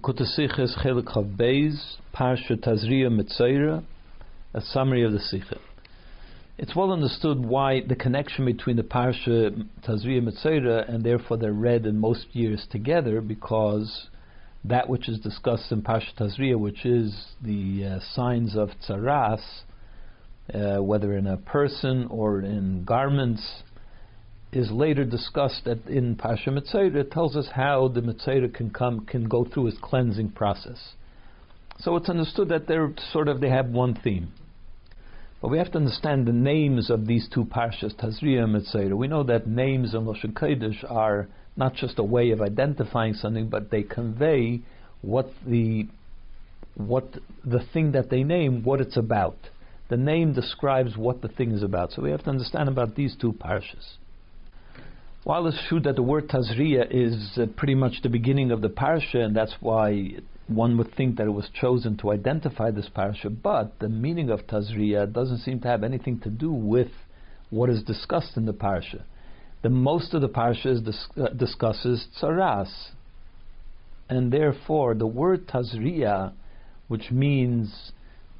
Likkutei 0.00 0.38
Sichos 0.38 0.78
Chelik 0.78 1.36
Beis, 1.36 1.96
Parsha 2.14 2.56
Tazria 2.56 3.10
Mitzaira, 3.10 3.84
a 4.54 4.60
summary 4.62 5.02
of 5.02 5.12
the 5.12 5.18
Sikha. 5.18 5.58
It's 6.56 6.74
well 6.74 6.90
understood 6.90 7.44
why 7.44 7.82
the 7.86 7.96
connection 7.96 8.46
between 8.46 8.76
the 8.76 8.82
Parsha 8.82 9.66
Tazria 9.86 10.22
Mitzaira 10.22 10.88
and 10.88 11.04
therefore 11.04 11.36
they're 11.36 11.52
read 11.52 11.84
in 11.84 11.98
most 11.98 12.26
years 12.32 12.66
together 12.70 13.20
because 13.20 14.08
that 14.64 14.88
which 14.88 15.06
is 15.06 15.18
discussed 15.20 15.70
in 15.70 15.82
Parsha 15.82 16.14
Tazria, 16.18 16.58
which 16.58 16.86
is 16.86 17.34
the 17.42 17.84
uh, 17.84 18.00
signs 18.14 18.56
of 18.56 18.70
tzaras, 18.88 19.42
uh, 20.54 20.82
whether 20.82 21.14
in 21.14 21.26
a 21.26 21.36
person 21.36 22.06
or 22.10 22.40
in 22.40 22.84
garments, 22.84 23.62
is 24.52 24.70
later 24.70 25.04
discussed 25.04 25.66
at, 25.66 25.86
in 25.86 26.16
Pasha 26.16 26.50
Mitzayra. 26.50 26.96
It 26.96 27.12
tells 27.12 27.36
us 27.36 27.48
how 27.54 27.88
the 27.88 28.00
Mitzayra 28.00 28.52
can 28.52 28.70
come, 28.70 29.06
can 29.06 29.28
go 29.28 29.44
through 29.44 29.68
its 29.68 29.78
cleansing 29.80 30.30
process. 30.30 30.94
So 31.78 31.96
it's 31.96 32.08
understood 32.08 32.48
that 32.48 32.66
they're 32.66 32.92
sort 33.12 33.28
of 33.28 33.40
they 33.40 33.48
have 33.48 33.68
one 33.68 33.94
theme. 33.94 34.32
But 35.40 35.48
we 35.48 35.58
have 35.58 35.72
to 35.72 35.78
understand 35.78 36.26
the 36.26 36.32
names 36.32 36.90
of 36.90 37.06
these 37.06 37.28
two 37.32 37.44
parshas, 37.44 37.94
Tazria 37.94 38.44
and. 38.44 38.94
We 38.94 39.08
know 39.08 39.22
that 39.22 39.46
names 39.46 39.94
in 39.94 40.02
Lashon 40.02 40.34
Kodesh 40.34 40.84
are 40.90 41.28
not 41.56 41.74
just 41.74 41.98
a 41.98 42.04
way 42.04 42.30
of 42.30 42.42
identifying 42.42 43.14
something, 43.14 43.48
but 43.48 43.70
they 43.70 43.82
convey 43.82 44.60
what 45.00 45.32
the 45.46 45.86
what 46.76 47.16
the 47.44 47.60
thing 47.72 47.92
that 47.92 48.10
they 48.10 48.22
name, 48.22 48.62
what 48.62 48.80
it's 48.80 48.96
about. 48.96 49.36
The 49.88 49.96
name 49.96 50.34
describes 50.34 50.96
what 50.96 51.20
the 51.20 51.28
thing 51.28 51.52
is 51.52 51.62
about. 51.62 51.92
So 51.92 52.02
we 52.02 52.10
have 52.10 52.22
to 52.24 52.30
understand 52.30 52.68
about 52.68 52.94
these 52.94 53.16
two 53.20 53.32
parshas. 53.32 53.96
While 55.22 55.46
it's 55.48 55.62
true 55.68 55.80
that 55.80 55.96
the 55.96 56.02
word 56.02 56.28
Tazria 56.28 56.86
is 56.90 57.36
uh, 57.36 57.44
pretty 57.54 57.74
much 57.74 58.00
the 58.02 58.08
beginning 58.08 58.50
of 58.50 58.62
the 58.62 58.70
parsha, 58.70 59.16
and 59.16 59.36
that's 59.36 59.54
why 59.60 60.14
one 60.46 60.78
would 60.78 60.94
think 60.94 61.18
that 61.18 61.26
it 61.26 61.32
was 61.32 61.50
chosen 61.60 61.98
to 61.98 62.10
identify 62.10 62.70
this 62.70 62.88
parsha, 62.88 63.30
but 63.42 63.78
the 63.80 63.88
meaning 63.88 64.30
of 64.30 64.46
Tazria 64.46 65.12
doesn't 65.12 65.38
seem 65.38 65.60
to 65.60 65.68
have 65.68 65.84
anything 65.84 66.20
to 66.20 66.30
do 66.30 66.50
with 66.50 66.88
what 67.50 67.68
is 67.68 67.82
discussed 67.82 68.38
in 68.38 68.46
the 68.46 68.54
parsha. 68.54 69.02
The 69.62 69.68
most 69.68 70.14
of 70.14 70.22
the 70.22 70.28
parsha 70.28 70.82
dis- 70.82 71.08
uh, 71.18 71.28
discusses 71.28 72.06
tzaras, 72.18 72.72
and 74.08 74.32
therefore 74.32 74.94
the 74.94 75.06
word 75.06 75.46
Tazria, 75.46 76.32
which 76.88 77.10
means 77.10 77.92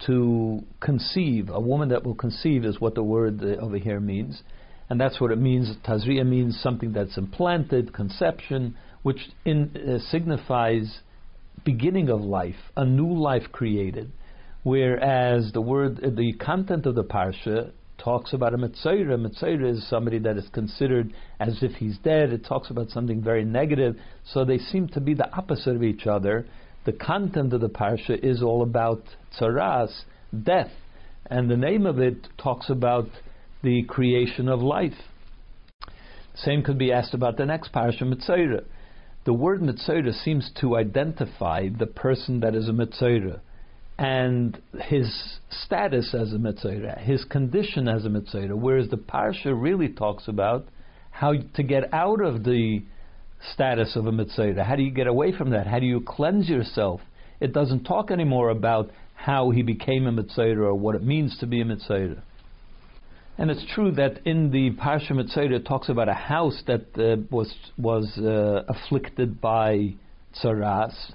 to 0.06 0.64
conceive, 0.80 1.50
a 1.50 1.60
woman 1.60 1.90
that 1.90 2.04
will 2.04 2.14
conceive 2.14 2.64
is 2.64 2.80
what 2.80 2.94
the 2.94 3.02
word 3.02 3.42
uh, 3.42 3.60
over 3.62 3.76
here 3.76 4.00
means 4.00 4.42
and 4.90 5.00
that's 5.00 5.20
what 5.20 5.30
it 5.30 5.38
means. 5.38 5.72
Tazria 5.86 6.26
means 6.26 6.60
something 6.60 6.92
that's 6.92 7.16
implanted, 7.16 7.94
conception, 7.94 8.76
which 9.02 9.30
in, 9.44 9.70
uh, 9.76 9.98
signifies 10.10 11.00
beginning 11.64 12.10
of 12.10 12.20
life, 12.20 12.56
a 12.76 12.84
new 12.84 13.12
life 13.12 13.44
created. 13.52 14.10
Whereas 14.64 15.52
the 15.52 15.60
word, 15.60 16.04
uh, 16.04 16.10
the 16.10 16.32
content 16.34 16.86
of 16.86 16.96
the 16.96 17.04
parsha 17.04 17.70
talks 17.98 18.32
about 18.32 18.52
a 18.52 18.58
mitzayra. 18.58 19.16
Mitzayra 19.16 19.70
is 19.70 19.88
somebody 19.88 20.18
that 20.18 20.36
is 20.36 20.48
considered 20.52 21.12
as 21.38 21.62
if 21.62 21.72
he's 21.72 21.96
dead. 21.98 22.32
It 22.32 22.44
talks 22.44 22.70
about 22.70 22.90
something 22.90 23.22
very 23.22 23.44
negative. 23.44 23.96
So 24.24 24.44
they 24.44 24.58
seem 24.58 24.88
to 24.88 25.00
be 25.00 25.14
the 25.14 25.32
opposite 25.32 25.76
of 25.76 25.84
each 25.84 26.06
other. 26.06 26.46
The 26.84 26.92
content 26.92 27.52
of 27.52 27.60
the 27.60 27.68
parsha 27.68 28.18
is 28.22 28.42
all 28.42 28.62
about 28.62 29.02
tzaras, 29.38 30.02
death, 30.42 30.72
and 31.26 31.48
the 31.48 31.56
name 31.56 31.86
of 31.86 32.00
it 32.00 32.26
talks 32.38 32.70
about 32.70 33.06
the 33.62 33.82
creation 33.84 34.48
of 34.48 34.60
life. 34.60 34.94
Same 36.34 36.62
could 36.62 36.78
be 36.78 36.92
asked 36.92 37.14
about 37.14 37.36
the 37.36 37.46
next 37.46 37.72
parasha, 37.72 38.04
Mitzayra. 38.04 38.64
The 39.24 39.34
word 39.34 39.60
Mitzayra 39.60 40.12
seems 40.12 40.50
to 40.60 40.76
identify 40.76 41.68
the 41.68 41.86
person 41.86 42.40
that 42.40 42.54
is 42.54 42.68
a 42.68 42.72
Mitzayra 42.72 43.40
and 43.98 44.58
his 44.80 45.38
status 45.50 46.14
as 46.14 46.32
a 46.32 46.36
Mitzayra, 46.36 46.98
his 47.02 47.22
condition 47.24 47.86
as 47.86 48.06
a 48.06 48.08
Mitzayra, 48.08 48.54
whereas 48.54 48.88
the 48.88 48.96
parsha 48.96 49.52
really 49.54 49.88
talks 49.88 50.26
about 50.26 50.66
how 51.10 51.34
to 51.54 51.62
get 51.62 51.92
out 51.92 52.22
of 52.22 52.44
the 52.44 52.82
status 53.52 53.96
of 53.96 54.06
a 54.06 54.10
Mitzayra. 54.10 54.64
How 54.64 54.74
do 54.76 54.82
you 54.82 54.90
get 54.90 55.06
away 55.06 55.36
from 55.36 55.50
that? 55.50 55.66
How 55.66 55.78
do 55.78 55.84
you 55.84 56.00
cleanse 56.00 56.48
yourself? 56.48 57.02
It 57.40 57.52
doesn't 57.52 57.84
talk 57.84 58.10
anymore 58.10 58.48
about 58.48 58.90
how 59.14 59.50
he 59.50 59.60
became 59.60 60.06
a 60.06 60.12
Mitzayra 60.12 60.64
or 60.64 60.74
what 60.74 60.94
it 60.94 61.02
means 61.02 61.36
to 61.40 61.46
be 61.46 61.60
a 61.60 61.64
Mitzayra. 61.66 62.22
And 63.38 63.50
it's 63.50 63.64
true 63.74 63.90
that 63.92 64.26
in 64.26 64.50
the 64.50 64.72
Parsha 64.72 65.12
Mitzayra 65.12 65.52
it 65.52 65.66
talks 65.66 65.88
about 65.88 66.08
a 66.08 66.14
house 66.14 66.62
that 66.66 66.86
uh, 66.98 67.22
was 67.30 67.54
was 67.78 68.18
uh, 68.18 68.64
afflicted 68.68 69.40
by 69.40 69.94
tzaras, 70.42 71.12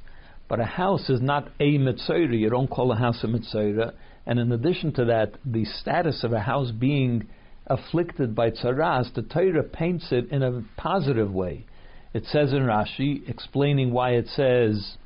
but 0.47 0.59
a 0.59 0.65
house 0.65 1.09
is 1.09 1.21
not 1.21 1.49
a 1.59 1.77
Mitzayra. 1.77 2.37
You 2.37 2.49
don't 2.49 2.69
call 2.69 2.91
a 2.91 2.95
house 2.95 3.23
a 3.23 3.27
Mitzayra. 3.27 3.93
And 4.25 4.39
in 4.39 4.51
addition 4.51 4.91
to 4.93 5.05
that, 5.05 5.33
the 5.45 5.65
status 5.65 6.23
of 6.23 6.33
a 6.33 6.39
house 6.39 6.71
being 6.71 7.27
afflicted 7.67 8.35
by 8.35 8.51
tzaras, 8.51 9.13
the 9.13 9.21
Torah 9.21 9.63
paints 9.63 10.11
it 10.11 10.31
in 10.31 10.41
a 10.41 10.63
positive 10.77 11.31
way. 11.31 11.65
It 12.13 12.25
says 12.25 12.53
in 12.53 12.63
Rashi, 12.63 13.27
explaining 13.29 13.91
why 13.91 14.11
it 14.11 14.27
says, 14.29 14.97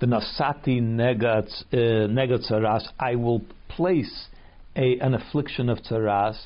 "The 0.00 0.06
nasati 0.06 0.80
negat 0.80 1.50
uh, 1.72 2.48
tzaras, 2.48 2.88
I 2.98 3.14
will 3.14 3.42
place." 3.68 4.28
A, 4.80 4.98
an 5.00 5.14
affliction 5.14 5.68
of 5.68 5.78
tzaras, 5.78 6.36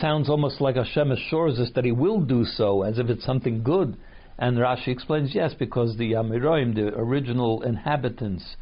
sounds 0.00 0.28
almost 0.28 0.60
like 0.60 0.76
Hashem 0.76 1.10
assures 1.10 1.58
us 1.58 1.70
that 1.74 1.84
He 1.84 1.92
will 1.92 2.20
do 2.20 2.44
so, 2.44 2.82
as 2.82 2.98
if 2.98 3.08
it's 3.08 3.24
something 3.24 3.62
good. 3.62 3.96
And 4.38 4.58
Rashi 4.58 4.88
explains, 4.88 5.34
yes, 5.34 5.54
because 5.58 5.96
the 5.96 6.12
Amiroim, 6.12 6.74
the 6.74 6.88
original 6.96 7.62
inhabitants 7.62 8.56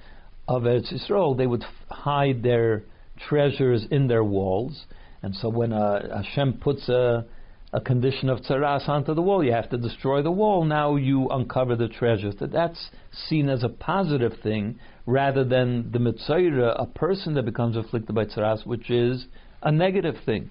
of 0.49 0.63
Eretz 0.63 0.93
Yisrael, 0.93 1.37
they 1.37 1.47
would 1.47 1.65
hide 1.91 2.43
their 2.43 2.85
treasures 3.29 3.87
in 3.91 4.07
their 4.07 4.25
walls. 4.25 4.85
And 5.23 5.35
so 5.35 5.49
when 5.49 5.73
uh, 5.73 6.23
Hashem 6.23 6.61
puts 6.63 6.89
a, 6.89 7.27
a 7.73 7.81
condition 7.81 8.31
of 8.31 8.41
tzaras 8.41 8.89
onto 8.89 9.15
the 9.15 9.23
wall, 9.23 9.45
you 9.45 9.53
have 9.53 9.69
to 9.71 9.77
destroy 9.77 10.23
the 10.23 10.31
wall. 10.31 10.65
Now 10.65 10.97
you 10.97 11.29
uncover 11.29 11.77
the 11.77 11.89
treasures. 11.89 12.37
That 12.41 12.53
that's 12.53 12.91
seen 13.29 13.49
as 13.49 13.65
a 13.65 13.69
positive 13.69 14.35
thing 14.43 14.79
rather 15.07 15.45
than 15.45 15.91
the 15.93 15.99
mitzayra, 15.99 16.75
a 16.81 16.87
person 16.87 17.35
that 17.35 17.45
becomes 17.45 17.77
afflicted 17.77 18.15
by 18.15 18.25
tzaras, 18.25 18.67
which 18.67 18.91
is 18.91 19.27
a 19.63 19.71
negative 19.71 20.17
thing. 20.27 20.51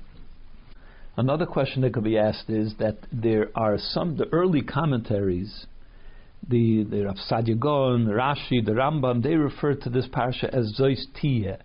Another 1.18 1.46
question 1.46 1.82
that 1.82 1.94
could 1.94 2.04
be 2.04 2.18
asked 2.18 2.50
is 2.50 2.74
that 2.80 2.98
there 3.12 3.50
are 3.56 3.78
some 3.78 4.18
the 4.18 4.28
early 4.34 4.62
commentaries, 4.62 5.66
the 6.48 6.84
the 6.84 7.06
Rav 7.06 7.16
Saadia 7.30 7.58
Gaon, 7.60 8.06
Rashi, 8.06 8.66
the 8.66 8.74
Rambam, 8.74 9.24
they 9.24 9.36
refer 9.36 9.76
to 9.76 9.90
this 9.90 10.08
parsha 10.08 10.50
as 10.50 10.78
Zois 10.80 11.58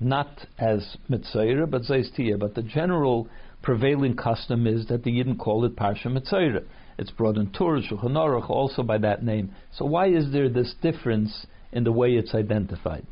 not 0.00 0.46
as 0.58 0.96
Mitzayra, 1.10 1.68
but 1.68 1.82
Zois 1.82 2.38
But 2.38 2.54
the 2.54 2.62
general 2.62 3.28
prevailing 3.62 4.14
custom 4.14 4.66
is 4.66 4.86
that 4.86 5.02
the 5.02 5.10
Yidden 5.10 5.38
call 5.38 5.64
it 5.64 5.74
Parsha 5.74 6.06
Mitzayra. 6.06 6.64
It's 6.98 7.10
brought 7.10 7.36
in 7.36 7.50
Torah, 7.52 7.82
Shulchan 7.82 8.12
Aruch, 8.12 8.48
also 8.48 8.82
by 8.82 8.98
that 8.98 9.24
name. 9.24 9.52
So 9.72 9.84
why 9.84 10.08
is 10.08 10.32
there 10.32 10.48
this 10.48 10.74
difference 10.82 11.46
in 11.72 11.84
the 11.84 11.92
way 11.92 12.12
it's 12.12 12.34
identified. 12.34 13.06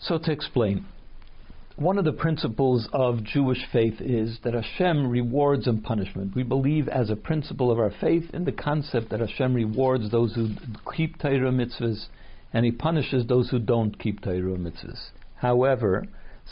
So, 0.00 0.18
to 0.18 0.30
explain, 0.30 0.86
one 1.78 1.96
of 1.96 2.04
the 2.04 2.12
principles 2.12 2.88
of 2.92 3.22
Jewish 3.22 3.64
faith 3.72 4.00
is 4.00 4.38
that 4.42 4.54
Hashem 4.54 5.08
rewards 5.08 5.68
and 5.68 5.82
punishment. 5.82 6.34
We 6.34 6.42
believe, 6.42 6.88
as 6.88 7.08
a 7.08 7.14
principle 7.14 7.70
of 7.70 7.78
our 7.78 7.92
faith, 8.00 8.30
in 8.32 8.44
the 8.44 8.52
concept 8.52 9.10
that 9.10 9.20
Hashem 9.20 9.54
rewards 9.54 10.10
those 10.10 10.34
who 10.34 10.48
keep 10.96 11.18
Torah 11.20 11.52
mitzvahs 11.52 12.06
and 12.52 12.64
He 12.64 12.72
punishes 12.72 13.26
those 13.26 13.50
who 13.50 13.60
don't 13.60 13.96
keep 13.98 14.22
Torah 14.22 14.56
mitzvahs. 14.56 15.10
However, 15.36 16.06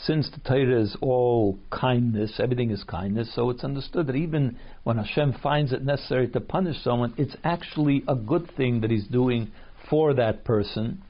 since 0.05 0.29
the 0.29 0.39
Torah 0.47 0.81
is 0.81 0.95
all 1.01 1.57
kindness, 1.71 2.39
everything 2.39 2.71
is 2.71 2.83
kindness, 2.83 3.33
so 3.35 3.49
it's 3.49 3.63
understood 3.63 4.07
that 4.07 4.15
even 4.15 4.57
when 4.83 4.97
Hashem 4.97 5.39
finds 5.43 5.73
it 5.73 5.83
necessary 5.83 6.29
to 6.29 6.39
punish 6.39 6.81
someone, 6.83 7.13
it's 7.17 7.35
actually 7.43 8.03
a 8.07 8.15
good 8.15 8.49
thing 8.55 8.79
that 8.81 8.91
He's 8.91 9.07
doing 9.07 9.51
for 9.89 10.13
that 10.13 10.43
person 10.43 11.01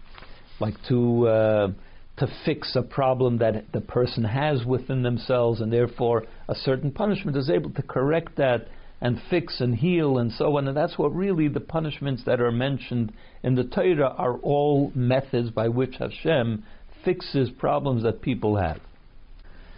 like 0.59 0.75
to 0.87 1.27
uh, 1.27 1.71
to 2.17 2.27
fix 2.45 2.75
a 2.75 2.81
problem 2.81 3.37
that 3.37 3.71
the 3.73 3.81
person 3.81 4.23
has 4.23 4.65
within 4.65 5.03
themselves, 5.03 5.61
and 5.61 5.71
therefore 5.71 6.25
a 6.47 6.55
certain 6.55 6.91
punishment 6.91 7.37
is 7.37 7.49
able 7.49 7.69
to 7.71 7.83
correct 7.83 8.37
that 8.37 8.67
and 8.99 9.21
fix 9.29 9.61
and 9.61 9.75
heal 9.75 10.17
and 10.17 10.31
so 10.31 10.57
on. 10.57 10.67
And 10.67 10.75
that's 10.75 10.97
what 10.97 11.15
really 11.15 11.47
the 11.47 11.59
punishments 11.59 12.23
that 12.25 12.41
are 12.41 12.51
mentioned 12.51 13.13
in 13.43 13.53
the 13.53 13.63
Torah 13.63 14.15
are 14.17 14.37
all 14.39 14.91
methods 14.95 15.51
by 15.51 15.67
which 15.67 15.97
Hashem 15.99 16.63
fixes 17.05 17.51
problems 17.51 18.01
that 18.03 18.21
people 18.21 18.57
have. 18.57 18.81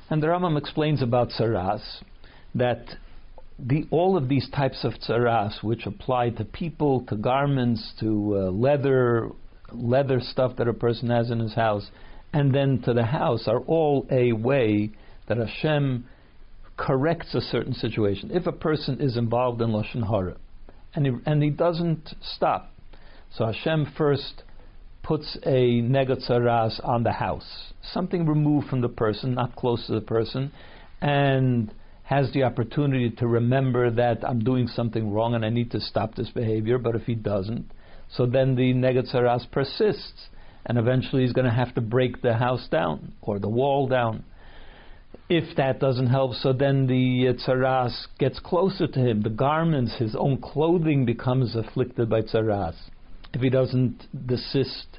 And 0.10 0.24
the 0.24 0.28
Rambam 0.28 0.58
explains 0.58 1.02
about 1.02 1.32
tzaras 1.32 1.82
that 2.56 2.86
the, 3.66 3.86
all 3.92 4.18
of 4.18 4.30
these 4.30 4.50
types 4.50 4.84
of 4.84 4.94
tzaras, 4.94 5.64
which 5.64 5.86
apply 5.86 6.30
to 6.32 6.46
people, 6.46 7.06
to 7.08 7.16
garments, 7.16 7.94
to 8.00 8.36
uh, 8.36 8.52
leather, 8.52 9.30
leather 9.72 10.20
stuff 10.22 10.56
that 10.58 10.68
a 10.68 10.74
person 10.74 11.10
has 11.10 11.32
in 11.32 11.40
his 11.40 11.54
house, 11.54 11.90
and 12.34 12.54
then 12.54 12.82
to 12.84 12.94
the 12.94 13.06
house 13.06 13.48
are 13.48 13.60
all 13.62 14.06
a 14.12 14.32
way 14.34 14.92
that 15.28 15.38
Hashem 15.38 16.06
corrects 16.78 17.36
a 17.36 17.42
certain 17.42 17.74
situation. 17.74 18.32
If 18.32 18.48
a 18.48 18.52
person 18.52 19.02
is 19.02 19.18
involved 19.18 19.62
in 19.62 19.70
lashon 19.70 20.08
hara, 20.08 20.38
and 20.96 21.06
he, 21.06 21.12
and 21.26 21.44
he 21.44 21.50
doesn't 21.50 22.16
stop, 22.22 22.72
So 23.32 23.46
Hashem 23.46 23.94
first 23.98 24.44
puts 25.04 25.38
a 25.44 25.82
negatzaras 25.82 26.84
on 26.84 27.04
the 27.04 27.12
house, 27.12 27.74
something 27.94 28.26
removed 28.26 28.68
from 28.70 28.82
the 28.82 28.90
person, 28.90 29.34
not 29.34 29.56
close 29.56 29.86
to 29.88 29.94
the 29.94 30.02
person, 30.02 30.52
and 31.02 31.74
has 32.10 32.32
the 32.34 32.42
opportunity 32.42 33.12
to 33.12 33.28
remember 33.28 33.92
that 33.92 34.28
I'm 34.28 34.40
doing 34.40 34.68
something 34.68 35.14
wrong 35.14 35.36
and 35.36 35.46
I 35.46 35.50
need 35.50 35.70
to 35.72 35.80
stop 35.80 36.16
this 36.16 36.32
behavior. 36.32 36.80
But 36.80 36.96
if 36.96 37.04
he 37.04 37.14
doesn't, 37.14 37.70
so 38.12 38.26
then 38.26 38.56
the 38.56 38.74
negatzaras 38.74 39.52
persists, 39.52 40.30
and 40.66 40.80
eventually 40.80 41.22
he's 41.22 41.34
going 41.34 41.46
to 41.46 41.54
have 41.54 41.76
to 41.76 41.82
break 41.82 42.24
the 42.24 42.34
house 42.34 42.68
down 42.72 43.14
or 43.22 43.38
the 43.38 43.48
wall 43.48 43.88
down. 43.88 44.24
If 45.30 45.56
that 45.58 45.80
doesn't 45.80 46.08
help, 46.08 46.34
so 46.34 46.52
then 46.52 46.88
the 46.88 47.36
tzaras 47.46 48.08
gets 48.18 48.40
closer 48.40 48.88
to 48.88 49.00
him. 49.00 49.22
The 49.22 49.30
garments, 49.30 49.94
his 50.00 50.16
own 50.16 50.42
clothing, 50.42 51.06
becomes 51.06 51.56
afflicted 51.56 52.10
by 52.10 52.22
tzaras. 52.22 52.76
If 53.36 53.42
he 53.42 53.52
doesn't 53.52 54.08
desist 54.26 54.98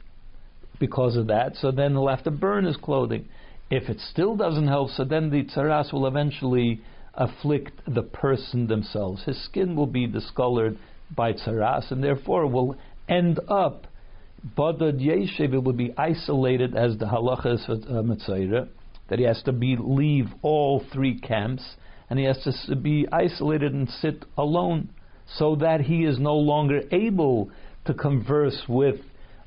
because 0.78 1.16
of 1.16 1.26
that, 1.26 1.56
so 1.56 1.72
then 1.72 1.90
he'll 1.90 2.06
have 2.06 2.22
to 2.22 2.30
burn 2.30 2.66
his 2.66 2.76
clothing. 2.76 3.28
If 3.68 3.88
it 3.88 3.98
still 3.98 4.36
doesn't 4.36 4.68
help, 4.68 4.90
so 4.90 5.02
then 5.02 5.30
the 5.30 5.42
tzaras 5.42 5.92
will 5.92 6.06
eventually 6.06 6.80
afflict 7.20 7.78
the 7.86 8.02
person 8.02 8.66
themselves. 8.66 9.22
His 9.24 9.44
skin 9.44 9.76
will 9.76 9.86
be 9.86 10.06
discolored 10.06 10.78
by 11.14 11.34
tzaras, 11.34 11.90
and 11.92 12.02
therefore 12.02 12.46
will 12.46 12.76
end 13.08 13.38
up 13.48 13.86
badad 14.56 15.00
yeshev. 15.00 15.52
It 15.52 15.62
will 15.62 15.74
be 15.74 15.92
isolated 15.96 16.74
as 16.74 16.96
the 16.96 17.04
halacha 17.04 17.54
is 17.54 17.68
uh, 17.68 18.64
that 19.08 19.18
he 19.18 19.24
has 19.26 19.42
to 19.42 19.52
be 19.52 19.76
leave 19.78 20.28
all 20.42 20.82
three 20.92 21.20
camps, 21.20 21.76
and 22.08 22.18
he 22.18 22.24
has 22.24 22.42
to 22.66 22.74
be 22.76 23.06
isolated 23.12 23.74
and 23.74 23.88
sit 23.88 24.24
alone, 24.38 24.90
so 25.36 25.56
that 25.56 25.82
he 25.82 26.04
is 26.04 26.18
no 26.18 26.36
longer 26.36 26.80
able 26.90 27.50
to 27.84 27.94
converse 27.94 28.62
with 28.68 28.96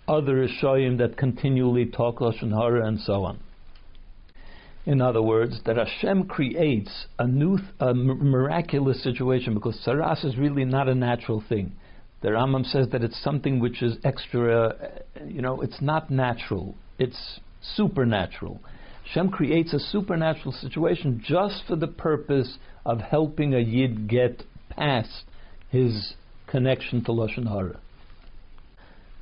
other 0.07 0.47
Rishayim 0.47 0.97
that 0.99 1.17
continually 1.17 1.85
talk 1.85 2.19
Lashon 2.19 2.51
Hara 2.51 2.85
and 2.87 2.99
so 2.99 3.23
on. 3.23 3.39
In 4.85 5.01
other 5.01 5.21
words, 5.21 5.61
that 5.65 5.77
Hashem 5.77 6.25
creates 6.25 7.07
a 7.17 7.25
new, 7.25 7.57
a 7.79 7.93
miraculous 7.93 9.01
situation 9.01 9.53
because 9.53 9.79
saras 9.85 10.25
is 10.25 10.37
really 10.37 10.65
not 10.65 10.89
a 10.89 10.95
natural 10.95 11.41
thing. 11.47 11.71
The 12.21 12.29
Rambam 12.29 12.65
says 12.65 12.87
that 12.91 13.03
it's 13.03 13.21
something 13.21 13.59
which 13.59 13.81
is 13.81 13.97
extra, 14.03 14.67
uh, 14.67 15.23
you 15.25 15.41
know, 15.41 15.61
it's 15.61 15.81
not 15.81 16.09
natural, 16.09 16.75
it's 16.99 17.39
supernatural. 17.75 18.59
Hashem 19.05 19.29
creates 19.29 19.73
a 19.73 19.79
supernatural 19.79 20.53
situation 20.53 21.21
just 21.25 21.63
for 21.67 21.75
the 21.75 21.87
purpose 21.87 22.57
of 22.85 22.99
helping 22.99 23.53
a 23.53 23.59
Yid 23.59 24.07
get 24.09 24.43
past 24.69 25.23
his 25.69 26.13
connection 26.47 27.03
to 27.05 27.11
Lashon 27.11 27.47
Hara. 27.47 27.79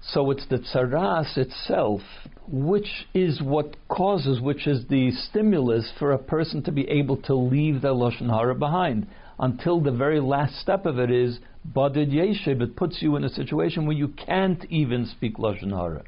So 0.04 0.32
it's 0.32 0.46
the 0.48 0.58
tsaras 0.58 1.38
itself, 1.38 2.02
which 2.48 3.08
is 3.14 3.42
what 3.42 3.76
causes, 3.88 4.42
which 4.42 4.66
is 4.68 4.88
the 4.88 5.12
stimulus 5.12 5.92
for 6.00 6.12
a 6.12 6.18
person 6.18 6.64
to 6.64 6.72
be 6.72 6.90
able 6.90 7.18
to 7.24 7.36
leave 7.36 7.82
the 7.82 7.94
lashon 7.94 8.30
hara 8.30 8.56
behind. 8.56 9.08
Until 9.40 9.80
the 9.80 9.92
very 9.92 10.20
last 10.20 10.60
step 10.60 10.86
of 10.86 11.00
it 11.00 11.12
is 11.12 11.40
badid 11.66 12.10
yeshiv. 12.10 12.62
It 12.62 12.76
puts 12.76 13.02
you 13.02 13.16
in 13.16 13.24
a 13.24 13.30
situation 13.30 13.86
where 13.86 13.96
you 13.96 14.10
can't 14.10 14.66
even 14.70 15.06
speak 15.06 15.38
lashon 15.38 15.72
hara 15.72 16.04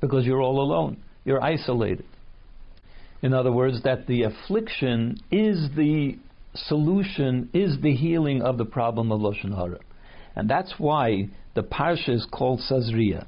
because 0.00 0.24
you're 0.24 0.42
all 0.42 0.60
alone. 0.60 1.02
You're 1.24 1.42
isolated. 1.42 2.04
In 3.22 3.34
other 3.34 3.50
words, 3.50 3.82
that 3.82 4.06
the 4.06 4.22
affliction 4.22 5.18
is 5.30 5.70
the 5.74 6.18
solution, 6.54 7.50
is 7.52 7.80
the 7.80 7.94
healing 7.94 8.42
of 8.42 8.58
the 8.58 8.64
problem 8.64 9.10
of 9.10 9.20
lashon 9.20 9.54
hara, 9.54 9.78
and 10.36 10.48
that's 10.48 10.74
why 10.78 11.28
the 11.54 11.62
parsha 11.62 12.10
is 12.10 12.26
called 12.30 12.60
Sazria. 12.60 13.26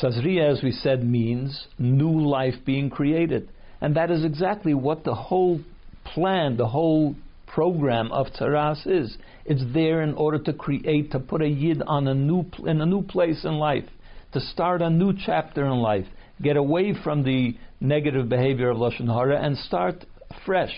Sazria, 0.00 0.50
as 0.50 0.62
we 0.62 0.72
said, 0.72 1.04
means 1.04 1.66
new 1.78 2.20
life 2.26 2.54
being 2.64 2.90
created. 2.90 3.48
And 3.80 3.96
that 3.96 4.10
is 4.10 4.24
exactly 4.24 4.74
what 4.74 5.04
the 5.04 5.14
whole 5.14 5.60
plan, 6.04 6.56
the 6.56 6.68
whole 6.68 7.14
program 7.46 8.10
of 8.10 8.26
Tzaras 8.28 8.86
is. 8.86 9.16
It's 9.44 9.62
there 9.72 10.02
in 10.02 10.14
order 10.14 10.38
to 10.38 10.52
create, 10.52 11.12
to 11.12 11.20
put 11.20 11.42
a 11.42 11.48
Yid 11.48 11.82
on 11.86 12.08
a 12.08 12.14
new, 12.14 12.44
in 12.66 12.80
a 12.80 12.86
new 12.86 13.02
place 13.02 13.44
in 13.44 13.54
life, 13.58 13.84
to 14.32 14.40
start 14.40 14.82
a 14.82 14.90
new 14.90 15.12
chapter 15.24 15.64
in 15.64 15.78
life, 15.78 16.06
get 16.42 16.56
away 16.56 16.94
from 17.04 17.22
the 17.22 17.56
negative 17.80 18.28
behavior 18.28 18.70
of 18.70 18.78
Lashon 18.78 19.06
Hara 19.06 19.40
and 19.40 19.56
start 19.56 20.04
fresh. 20.44 20.74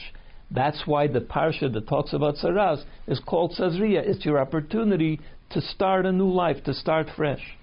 That's 0.51 0.83
why 0.87 1.07
the 1.07 1.21
parsha 1.21 1.73
that 1.73 1.89
talks 1.89 2.13
about 2.13 2.37
Tzaras 2.37 2.85
is 3.07 3.21
called 3.21 3.53
Sazria. 3.59 4.07
It's 4.07 4.25
your 4.27 4.39
opportunity 4.39 5.21
to 5.51 5.61
start 5.63 6.05
a 6.05 6.13
new 6.13 6.31
life, 6.31 6.63
to 6.65 6.75
start 6.75 7.09
fresh. 7.17 7.56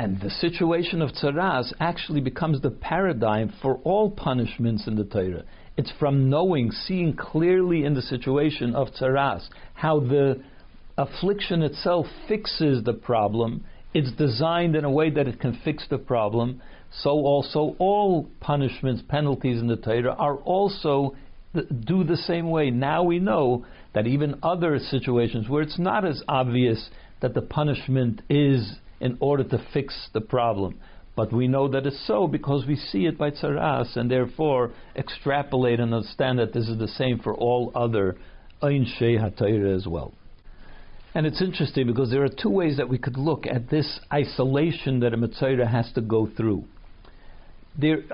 And 0.00 0.18
the 0.18 0.30
situation 0.30 1.02
of 1.02 1.10
tzaras 1.10 1.74
actually 1.78 2.22
becomes 2.22 2.62
the 2.62 2.70
paradigm 2.70 3.52
for 3.60 3.74
all 3.84 4.10
punishments 4.10 4.86
in 4.86 4.96
the 4.96 5.04
Torah. 5.04 5.44
It's 5.76 5.92
from 6.00 6.30
knowing, 6.30 6.70
seeing 6.70 7.14
clearly 7.14 7.84
in 7.84 7.92
the 7.92 8.00
situation 8.00 8.74
of 8.74 8.88
tzaras, 8.94 9.46
how 9.74 10.00
the 10.00 10.42
affliction 10.96 11.60
itself 11.62 12.06
fixes 12.26 12.82
the 12.82 12.94
problem. 12.94 13.66
It's 13.92 14.10
designed 14.12 14.74
in 14.74 14.86
a 14.86 14.90
way 14.90 15.10
that 15.10 15.28
it 15.28 15.38
can 15.38 15.60
fix 15.66 15.86
the 15.90 15.98
problem. 15.98 16.62
So 17.02 17.10
also 17.10 17.76
all 17.78 18.30
punishments, 18.40 19.02
penalties 19.06 19.60
in 19.60 19.66
the 19.66 19.76
Torah 19.76 20.14
are 20.14 20.36
also 20.36 21.14
do 21.52 22.04
the 22.04 22.16
same 22.16 22.48
way. 22.48 22.70
Now 22.70 23.02
we 23.02 23.18
know 23.18 23.66
that 23.92 24.06
even 24.06 24.38
other 24.42 24.78
situations 24.78 25.46
where 25.46 25.60
it's 25.60 25.78
not 25.78 26.06
as 26.06 26.22
obvious 26.26 26.88
that 27.20 27.34
the 27.34 27.42
punishment 27.42 28.22
is 28.30 28.78
in 29.00 29.16
order 29.20 29.44
to 29.44 29.66
fix 29.72 30.08
the 30.12 30.20
problem. 30.20 30.78
But 31.16 31.32
we 31.32 31.48
know 31.48 31.68
that 31.68 31.86
it's 31.86 32.06
so 32.06 32.26
because 32.26 32.66
we 32.66 32.76
see 32.76 33.06
it 33.06 33.18
by 33.18 33.30
tzaras 33.30 33.96
and 33.96 34.10
therefore 34.10 34.72
extrapolate 34.96 35.80
and 35.80 35.92
understand 35.92 36.38
that 36.38 36.52
this 36.52 36.68
is 36.68 36.78
the 36.78 36.88
same 36.88 37.18
for 37.18 37.34
all 37.34 37.72
other 37.74 38.16
Ein 38.62 38.86
Shei 38.98 39.16
as 39.16 39.86
well. 39.86 40.12
And 41.14 41.26
it's 41.26 41.42
interesting 41.42 41.86
because 41.86 42.10
there 42.10 42.22
are 42.22 42.28
two 42.28 42.50
ways 42.50 42.76
that 42.76 42.88
we 42.88 42.98
could 42.98 43.16
look 43.16 43.46
at 43.46 43.68
this 43.68 43.98
isolation 44.12 45.00
that 45.00 45.12
a 45.12 45.16
Mitzayra 45.16 45.68
has 45.68 45.90
to 45.94 46.00
go 46.00 46.28
through. 46.36 46.64
There, 47.76 48.04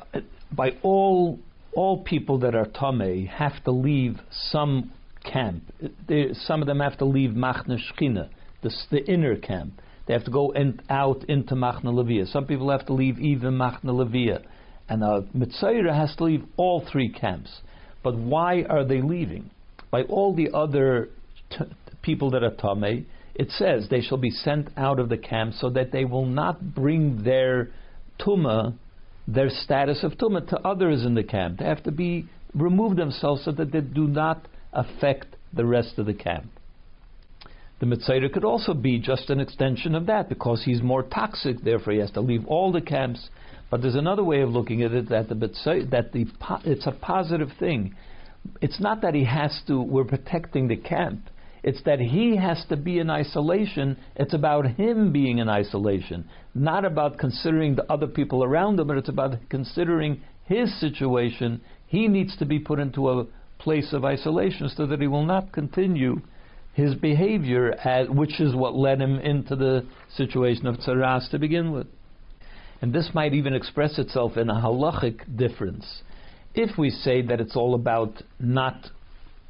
by 0.51 0.73
all 0.83 1.39
all 1.77 2.03
people 2.03 2.39
that 2.39 2.55
are 2.55 2.65
Tameh 2.65 3.29
have 3.29 3.63
to 3.65 3.71
leave 3.71 4.19
some 4.31 4.93
camp. 5.23 5.63
There, 6.09 6.29
some 6.33 6.63
of 6.63 6.67
them 6.67 6.81
have 6.81 6.97
to 6.99 7.05
leave 7.05 7.31
Machna 7.31 7.77
Shechina, 7.77 8.31
the, 8.63 8.73
the 8.91 9.05
inner 9.05 9.37
camp. 9.37 9.75
They 10.07 10.15
have 10.15 10.25
to 10.25 10.31
go 10.31 10.53
in, 10.53 10.81
out 10.89 11.25
into 11.25 11.55
Machna 11.55 11.87
Levia. 11.87 12.31
Some 12.33 12.47
people 12.47 12.71
have 12.71 12.87
to 12.87 12.93
leave 12.93 13.19
even 13.19 13.55
Machna 13.55 13.87
Levia. 13.87 14.43
And 14.89 15.03
a 15.03 15.27
Mitzayra 15.37 15.95
has 15.95 16.15
to 16.17 16.25
leave 16.25 16.45
all 16.57 16.87
three 16.91 17.13
camps. 17.13 17.61
But 18.05 18.17
why 18.17 18.63
are 18.63 18.85
they 18.85 19.03
leaving? 19.03 19.51
By 19.91 20.03
all 20.03 20.35
the 20.35 20.51
other 20.55 21.09
t- 21.51 21.65
people 22.03 22.31
that 22.31 22.45
are 22.45 22.53
Tameh, 22.53 23.05
it 23.35 23.51
says 23.51 23.89
they 23.91 24.01
shall 24.01 24.19
be 24.19 24.31
sent 24.31 24.71
out 24.77 25.01
of 25.01 25.09
the 25.09 25.19
camp 25.19 25.55
so 25.55 25.71
that 25.71 25.91
they 25.91 26.05
will 26.05 26.27
not 26.27 26.75
bring 26.75 27.25
their 27.25 27.71
Tuma, 28.21 28.75
their 29.27 29.51
status 29.51 30.05
of 30.05 30.13
Tuma, 30.13 30.49
to 30.49 30.59
others 30.61 31.05
in 31.05 31.15
the 31.15 31.25
camp. 31.25 31.59
They 31.59 31.65
have 31.65 31.83
to 31.83 31.91
be 31.91 32.29
remove 32.55 32.97
themselves 32.97 33.45
so 33.45 33.53
that 33.53 33.73
they 33.73 33.81
do 33.81 34.07
not 34.07 34.47
affect 34.73 35.37
the 35.53 35.67
rest 35.67 35.99
of 35.99 36.07
the 36.07 36.15
camp. 36.15 36.51
The 37.79 37.87
Mitzayra 37.87 38.33
could 38.33 38.45
also 38.45 38.73
be 38.73 38.99
just 38.99 39.29
an 39.29 39.39
extension 39.39 39.95
of 39.95 40.07
that 40.07 40.31
because 40.31 40.65
he's 40.65 40.83
more 40.83 41.03
toxic, 41.03 41.61
therefore 41.61 41.93
he 41.93 41.99
has 41.99 42.11
to 42.13 42.23
leave 42.23 42.47
all 42.47 42.73
the 42.73 42.81
camps. 42.81 43.29
But 43.71 43.83
there's 43.83 43.97
another 43.97 44.25
way 44.25 44.41
of 44.41 44.51
looking 44.51 44.83
at 44.83 44.93
it 44.93 45.11
that 45.11 45.29
the 45.29 45.35
Mitzayra, 45.35 45.91
that 45.91 46.13
the 46.13 46.27
it's 46.65 46.87
a 46.87 46.93
positive 46.93 47.51
thing. 47.59 47.95
It's 48.63 48.81
not 48.81 49.03
that 49.03 49.15
he 49.15 49.25
has 49.25 49.61
to. 49.67 49.83
We're 49.83 50.05
protecting 50.05 50.69
the 50.69 50.77
camp. 50.77 51.29
It's 51.63 51.83
that 51.83 51.99
he 51.99 52.37
has 52.37 52.65
to 52.69 52.77
be 52.77 52.99
in 52.99 53.11
isolation. 53.11 53.99
It's 54.15 54.33
about 54.33 54.67
him 54.77 55.13
being 55.13 55.39
in 55.39 55.49
isolation, 55.49 56.29
not 56.55 56.85
about 56.85 57.19
considering 57.19 57.75
the 57.75 57.93
other 57.93 58.07
people 58.07 58.45
around 58.45 58.79
him, 58.79 58.87
but 58.87 58.97
it's 58.97 59.09
about 59.09 59.35
considering 59.51 60.23
his 60.45 60.73
situation. 60.81 61.61
He 61.89 62.09
needs 62.09 62.37
to 62.39 62.47
be 62.47 62.61
put 62.61 62.79
into 62.79 63.11
a 63.11 63.27
place 63.59 63.93
of 63.93 64.05
isolation 64.05 64.69
so 64.69 64.87
that 64.87 65.01
he 65.01 65.09
will 65.09 65.27
not 65.27 65.53
continue 65.53 66.23
his 66.77 66.95
behavior, 66.95 67.73
as, 67.73 68.07
which 68.11 68.39
is 68.39 68.55
what 68.55 68.75
led 68.75 69.01
him 69.01 69.19
into 69.19 69.57
the 69.57 69.87
situation 70.15 70.67
of 70.67 70.77
tzaras 70.77 71.31
to 71.31 71.39
begin 71.39 71.73
with. 71.73 71.87
And 72.83 72.93
this 72.93 73.09
might 73.15 73.33
even 73.33 73.55
express 73.55 73.99
itself 73.99 74.37
in 74.37 74.51
a 74.51 74.61
halachic 74.61 75.39
difference. 75.39 76.03
If 76.55 76.77
we 76.77 76.91
say 76.91 77.23
that 77.23 77.41
it's 77.41 77.57
all 77.57 77.75
about 77.75 78.23
not 78.39 78.91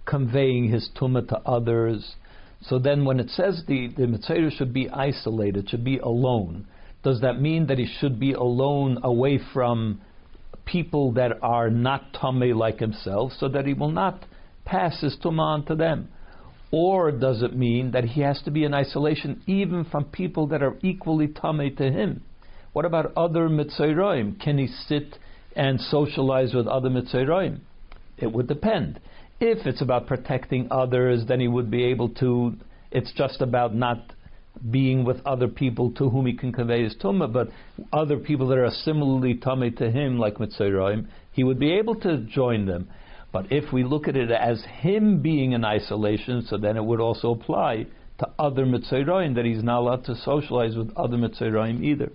conveying 0.05 0.71
his 0.71 0.89
tumah 0.97 1.27
to 1.31 1.39
others, 1.39 2.15
so 2.63 2.79
then 2.79 3.05
when 3.05 3.19
it 3.19 3.31
says 3.31 3.65
the, 3.67 3.89
the 3.89 4.05
Mitzayra 4.05 4.53
should 4.57 4.73
be 4.73 4.89
isolated, 4.89 5.69
should 5.69 5.85
be 5.85 5.99
alone, 5.99 6.69
does 7.03 7.23
that 7.23 7.41
mean 7.41 7.67
that 7.67 7.79
he 7.79 7.93
should 7.99 8.21
be 8.21 8.35
alone 8.35 9.01
away 9.03 9.41
from 9.53 10.01
people 10.65 11.11
that 11.15 11.43
are 11.43 11.71
not 11.71 12.13
tummy 12.13 12.53
like 12.53 12.79
himself, 12.79 13.33
so 13.37 13.49
that 13.49 13.67
he 13.67 13.75
will 13.75 13.91
not 13.91 14.25
pass 14.65 15.01
his 15.01 15.17
tumah 15.17 15.41
on 15.41 15.67
to 15.67 15.75
them? 15.75 16.09
Or 16.71 17.13
does 17.13 17.43
it 17.43 17.57
mean 17.57 17.93
that 17.93 18.05
he 18.05 18.21
has 18.23 18.43
to 18.43 18.51
be 18.51 18.65
in 18.65 18.75
isolation 18.75 19.43
even 19.47 19.85
from 19.85 20.05
people 20.05 20.49
that 20.49 20.63
are 20.63 20.77
equally 20.83 21.29
tame 21.29 21.75
to 21.77 21.91
him? 21.91 22.23
What 22.73 22.85
about 22.85 23.13
other 23.17 23.49
mitzayroim? 23.49 24.41
Can 24.41 24.59
he 24.59 24.67
sit 24.67 25.17
and 25.55 25.81
socialize 25.81 26.53
with 26.55 26.67
other 26.67 26.91
mitzayroim? 26.91 27.61
It 28.19 28.33
would 28.33 28.49
depend. 28.49 29.01
If 29.41 29.67
it's 29.67 29.81
about 29.81 30.07
protecting 30.07 30.69
others, 30.71 31.25
then 31.27 31.41
he 31.41 31.49
would 31.49 31.71
be 31.71 31.85
able 31.85 32.09
to. 32.21 32.55
It's 32.91 33.13
just 33.13 33.41
about 33.41 33.75
not 33.75 34.13
being 34.71 35.05
with 35.05 35.21
other 35.27 35.49
people 35.49 35.91
to 35.93 36.09
whom 36.09 36.27
he 36.27 36.33
can 36.33 36.53
convey 36.53 36.83
his 36.83 36.97
tumah, 36.97 37.33
but 37.33 37.49
other 37.93 38.17
people 38.17 38.49
that 38.49 38.59
are 38.59 38.71
similarly 38.71 39.35
tummy 39.35 39.71
to 39.73 39.91
him, 39.91 40.19
like 40.19 40.37
mitzayroim, 40.37 41.07
he 41.33 41.45
would 41.45 41.59
be 41.59 41.73
able 41.73 41.95
to 41.97 42.19
join 42.19 42.65
them. 42.65 42.89
But 43.37 43.53
if 43.53 43.71
we 43.71 43.85
look 43.85 44.09
at 44.09 44.17
it 44.17 44.31
as 44.31 44.65
him 44.65 45.21
being 45.21 45.53
in 45.53 45.63
isolation, 45.63 46.41
so 46.41 46.57
then 46.57 46.79
it 46.79 46.83
would 46.87 47.01
also 47.01 47.33
apply 47.33 47.85
to 48.17 48.31
other 48.39 48.65
mitzayroim 48.65 49.35
that 49.35 49.45
he's 49.45 49.63
not 49.63 49.81
allowed 49.81 50.05
to 50.07 50.17
socialize 50.17 50.75
with 50.75 50.91
other 50.97 51.19
mitzayroim 51.19 51.85
either. 51.85 52.11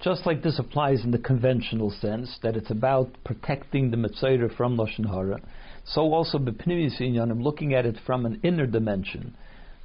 Just 0.00 0.26
like 0.26 0.42
this 0.42 0.58
applies 0.58 1.04
in 1.04 1.12
the 1.12 1.18
conventional 1.18 1.92
sense 1.92 2.36
that 2.42 2.56
it's 2.56 2.72
about 2.72 3.10
protecting 3.22 3.92
the 3.92 3.96
mitzayra 3.96 4.52
from 4.56 4.76
lashon 4.76 5.06
hara, 5.06 5.40
so 5.84 6.12
also 6.12 6.38
b'pnimis 6.38 7.00
inyanim, 7.00 7.40
looking 7.40 7.72
at 7.72 7.86
it 7.86 7.96
from 8.04 8.26
an 8.26 8.40
inner 8.42 8.66
dimension 8.66 9.36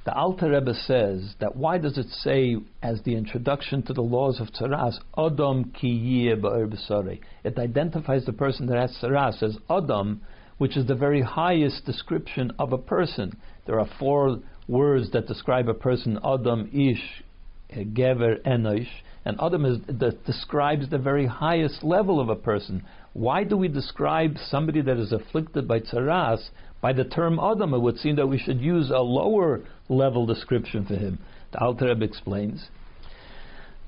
the 0.04 0.14
Alter 0.14 0.50
Rebbe 0.50 0.74
says 0.74 1.36
that 1.38 1.54
why 1.54 1.78
does 1.78 1.96
it 1.96 2.08
say 2.08 2.56
as 2.82 3.00
the 3.02 3.14
introduction 3.14 3.82
to 3.84 3.92
the 3.92 4.02
laws 4.02 4.40
of 4.40 4.48
tzaras, 4.48 4.98
Adam 5.16 5.70
ki 5.72 6.32
b'sare? 6.34 7.20
It 7.44 7.58
identifies 7.58 8.24
the 8.24 8.32
person 8.32 8.66
that 8.66 8.78
has 8.78 8.96
tzaras 9.00 9.42
as 9.44 9.58
Adam, 9.70 10.22
which 10.58 10.76
is 10.76 10.86
the 10.86 10.96
very 10.96 11.22
highest 11.22 11.84
description 11.84 12.50
of 12.58 12.72
a 12.72 12.78
person. 12.78 13.36
There 13.66 13.78
are 13.78 13.88
four 14.00 14.40
words 14.66 15.12
that 15.12 15.28
describe 15.28 15.68
a 15.68 15.74
person: 15.74 16.18
Adam, 16.24 16.68
Ish, 16.72 17.22
Gever, 17.72 18.42
Enosh, 18.42 18.88
and 19.24 19.38
Adam 19.40 19.64
is, 19.64 19.78
describes 20.26 20.90
the 20.90 20.98
very 20.98 21.26
highest 21.26 21.84
level 21.84 22.18
of 22.18 22.28
a 22.28 22.34
person. 22.34 22.84
Why 23.12 23.44
do 23.44 23.56
we 23.56 23.68
describe 23.68 24.36
somebody 24.48 24.80
that 24.82 24.96
is 24.96 25.12
afflicted 25.12 25.68
by 25.68 25.80
tzaras 25.80 26.48
by 26.80 26.92
the 26.92 27.04
term 27.04 27.38
Adam, 27.38 27.74
it 27.74 27.78
would 27.78 27.98
seem 27.98 28.16
that 28.16 28.26
we 28.26 28.38
should 28.38 28.60
use 28.60 28.90
a 28.90 28.98
lower 28.98 29.60
level 29.88 30.26
description 30.26 30.84
for 30.84 30.94
him. 30.94 31.18
The 31.52 31.60
Alter 31.60 31.86
Rebbe 31.86 32.04
explains 32.04 32.68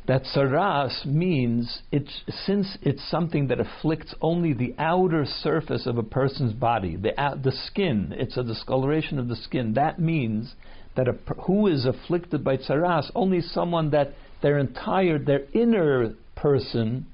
that 0.07 0.23
saras 0.25 1.05
means 1.07 1.81
it's 1.91 2.23
since 2.45 2.77
it's 2.83 3.03
something 3.11 3.49
that 3.49 3.59
afflicts 3.59 4.15
only 4.21 4.53
the 4.53 4.75
outer 4.79 5.25
surface 5.25 5.87
of 5.87 5.97
a 5.97 6.03
person's 6.03 6.53
body, 6.53 6.95
the 6.95 7.19
uh, 7.21 7.35
the 7.37 7.53
skin. 7.53 8.15
It's 8.17 8.37
a 8.37 8.45
discoloration 8.45 9.19
of 9.19 9.29
the 9.29 9.37
skin. 9.37 9.75
That 9.75 9.99
means 9.99 10.55
that 10.95 11.09
a, 11.09 11.15
who 11.47 11.67
is 11.67 11.87
afflicted 11.87 12.45
by 12.45 12.59
saras 12.59 13.11
only 13.15 13.41
someone 13.41 13.91
that 13.91 14.13
their 14.43 14.59
entire 14.59 15.19
their 15.19 15.47
inner 15.55 16.15
person 16.37 17.07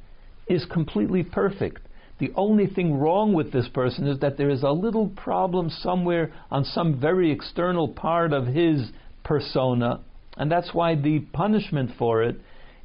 is 0.48 0.66
completely 0.66 1.22
perfect. 1.22 1.80
The 2.20 2.32
only 2.36 2.66
thing 2.66 2.98
wrong 2.98 3.32
with 3.32 3.50
this 3.50 3.68
person 3.68 4.06
is 4.06 4.20
that 4.20 4.36
there 4.36 4.50
is 4.50 4.62
a 4.62 4.70
little 4.70 5.08
problem 5.08 5.70
somewhere 5.70 6.32
on 6.50 6.64
some 6.64 7.00
very 7.00 7.32
external 7.32 7.88
part 7.88 8.34
of 8.34 8.46
his 8.46 8.90
persona, 9.24 10.00
and 10.36 10.52
that's 10.52 10.74
why 10.74 10.94
the 10.94 11.20
punishment 11.32 11.92
for 11.98 12.22
it 12.22 12.36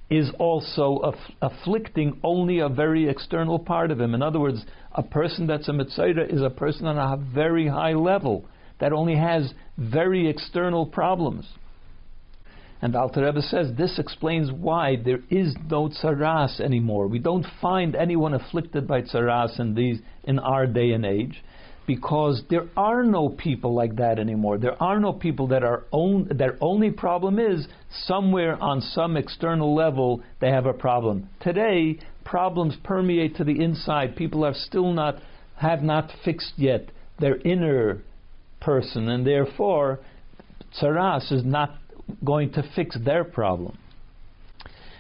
is 0.10 0.32
also 0.40 1.00
aff- 1.00 1.32
afflicting 1.42 2.18
only 2.24 2.60
a 2.60 2.70
very 2.70 3.10
external 3.10 3.60
part 3.60 3.92
of 3.92 4.00
him. 4.00 4.14
In 4.14 4.22
other 4.22 4.40
words, 4.40 4.66
a 4.94 5.04
person 5.04 5.48
that's 5.48 5.68
a 5.68 5.72
mitzayra 5.72 6.32
is 6.34 6.42
a 6.42 6.50
person 6.50 6.86
on 6.86 6.98
a 6.98 7.18
very 7.18 7.68
high 7.68 7.94
level 7.94 8.46
that 8.80 8.94
only 8.94 9.16
has 9.16 9.54
very 9.78 10.30
external 10.30 10.86
problems. 10.86 11.46
And 12.86 12.96
Alter 12.96 13.26
Rebbe 13.26 13.42
says 13.42 13.72
this 13.76 13.98
explains 13.98 14.52
why 14.52 14.96
there 14.96 15.22
is 15.32 15.56
no 15.72 15.90
tsaras 15.90 16.60
anymore. 16.60 17.08
We 17.08 17.18
don't 17.18 17.48
find 17.60 17.96
anyone 17.96 18.36
afflicted 18.36 18.88
by 18.88 19.02
tsaras 19.02 19.60
in 19.60 19.74
these 19.74 20.02
in 20.24 20.38
our 20.38 20.68
day 20.68 20.92
and 20.92 21.04
age, 21.04 21.44
because 21.88 22.44
there 22.52 22.68
are 22.78 23.04
no 23.04 23.30
people 23.30 23.74
like 23.74 23.96
that 23.96 24.20
anymore. 24.20 24.60
There 24.60 24.80
are 24.80 25.00
no 25.00 25.14
people 25.14 25.48
that 25.48 25.64
are 25.64 25.86
own, 25.92 26.30
their 26.38 26.60
only 26.62 26.92
problem 26.92 27.40
is 27.40 27.68
somewhere 28.04 28.56
on 28.62 28.82
some 28.82 29.18
external 29.18 29.74
level 29.74 30.22
they 30.40 30.52
have 30.52 30.68
a 30.68 30.74
problem. 30.74 31.28
Today, 31.40 31.98
problems 32.24 32.78
permeate 32.84 33.36
to 33.38 33.44
the 33.44 33.64
inside. 33.64 34.16
People 34.16 34.46
are 34.46 34.54
still 34.54 34.94
not 34.94 35.16
have 35.56 35.82
not 35.82 36.12
fixed 36.24 36.54
yet 36.58 36.92
their 37.20 37.38
inner 37.38 38.04
person, 38.62 39.10
and 39.10 39.26
therefore, 39.26 40.02
tsaras 40.80 41.32
is 41.32 41.44
not 41.44 41.80
going 42.24 42.52
to 42.54 42.64
fix 42.76 42.98
their 43.04 43.24
problem. 43.24 43.78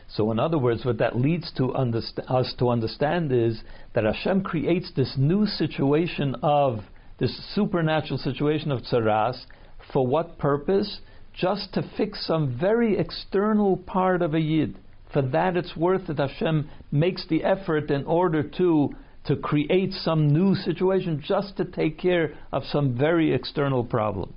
So, 0.07 0.31
in 0.31 0.39
other 0.39 0.57
words, 0.57 0.85
what 0.85 0.99
that 0.99 1.15
leads 1.15 1.51
to 1.53 1.69
underst- 1.69 2.19
us 2.29 2.53
to 2.59 2.69
understand 2.69 3.31
is 3.31 3.61
that 3.93 4.03
Hashem 4.03 4.43
creates 4.43 4.91
this 4.95 5.15
new 5.17 5.45
situation 5.45 6.35
of 6.41 6.79
this 7.17 7.35
supernatural 7.55 8.19
situation 8.19 8.71
of 8.71 8.81
tsaras. 8.83 9.45
For 9.91 10.05
what 10.05 10.37
purpose? 10.37 10.99
Just 11.33 11.73
to 11.73 11.83
fix 11.97 12.25
some 12.25 12.57
very 12.57 12.97
external 12.97 13.77
part 13.77 14.21
of 14.21 14.33
a 14.33 14.39
yid. 14.39 14.77
For 15.11 15.21
that, 15.21 15.57
it's 15.57 15.75
worth 15.75 16.09
it. 16.09 16.17
Hashem 16.17 16.69
makes 16.91 17.25
the 17.27 17.43
effort 17.43 17.91
in 17.91 18.05
order 18.05 18.43
to 18.57 18.95
to 19.25 19.35
create 19.35 19.91
some 19.91 20.27
new 20.27 20.53
situation, 20.53 21.21
just 21.25 21.57
to 21.57 21.65
take 21.65 21.97
care 21.97 22.33
of 22.51 22.63
some 22.65 22.95
very 22.95 23.33
external 23.33 23.83
problem. 23.83 24.33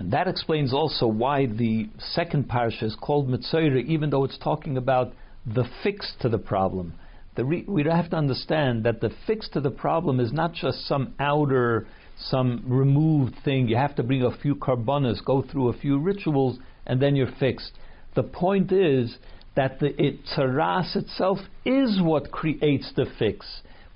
And 0.00 0.14
that 0.14 0.28
explains 0.28 0.72
also 0.72 1.06
why 1.06 1.44
the 1.44 1.90
second 1.98 2.48
parsha 2.48 2.84
is 2.84 2.96
called 2.98 3.28
Mitzayra, 3.28 3.84
even 3.84 4.08
though 4.08 4.24
it's 4.24 4.38
talking 4.38 4.78
about 4.78 5.12
the 5.44 5.64
fix 5.82 6.14
to 6.20 6.30
the 6.30 6.38
problem. 6.38 6.94
The 7.36 7.44
re- 7.44 7.66
we 7.68 7.84
have 7.84 8.08
to 8.08 8.16
understand 8.16 8.84
that 8.84 9.02
the 9.02 9.10
fix 9.26 9.50
to 9.50 9.60
the 9.60 9.70
problem 9.70 10.18
is 10.18 10.32
not 10.32 10.54
just 10.54 10.86
some 10.86 11.12
outer, 11.20 11.86
some 12.16 12.64
removed 12.66 13.34
thing. 13.44 13.68
You 13.68 13.76
have 13.76 13.94
to 13.96 14.02
bring 14.02 14.22
a 14.22 14.34
few 14.38 14.54
karbonas, 14.54 15.22
go 15.22 15.42
through 15.42 15.68
a 15.68 15.74
few 15.74 15.98
rituals, 15.98 16.58
and 16.86 17.00
then 17.00 17.14
you're 17.14 17.32
fixed. 17.38 17.72
The 18.14 18.22
point 18.22 18.72
is 18.72 19.18
that 19.54 19.80
the 19.80 19.88
it, 20.02 20.20
tzaras 20.34 20.96
itself 20.96 21.40
is 21.66 22.00
what 22.00 22.30
creates 22.30 22.90
the 22.96 23.04
fix. 23.18 23.46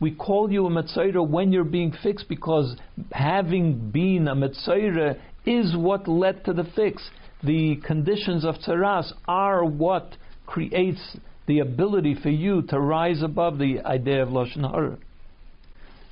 We 0.00 0.10
call 0.10 0.52
you 0.52 0.66
a 0.66 0.70
Mitzayra 0.70 1.26
when 1.26 1.50
you're 1.50 1.64
being 1.64 1.94
fixed 2.02 2.28
because 2.28 2.76
having 3.10 3.90
been 3.90 4.28
a 4.28 4.34
Mitzayra 4.34 5.18
is 5.44 5.76
what 5.76 6.08
led 6.08 6.44
to 6.44 6.52
the 6.52 6.64
fix. 6.76 7.10
The 7.42 7.76
conditions 7.84 8.44
of 8.44 8.56
tsaras 8.56 9.12
are 9.26 9.64
what 9.64 10.16
creates 10.46 11.16
the 11.46 11.58
ability 11.60 12.16
for 12.22 12.30
you 12.30 12.62
to 12.62 12.80
rise 12.80 13.22
above 13.22 13.58
the 13.58 13.80
idea 13.84 14.22
of 14.22 14.30
lashon 14.30 14.70
hara. 14.70 14.96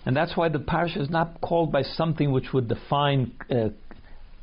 And 0.05 0.17
that's 0.17 0.37
why 0.37 0.49
the 0.49 0.59
parsha 0.59 1.01
is 1.01 1.11
not 1.11 1.41
called 1.41 1.73
by 1.73 1.83
something 1.83 2.33
which 2.33 2.53
would 2.53 2.69
define, 2.69 3.33
uh, 3.51 3.69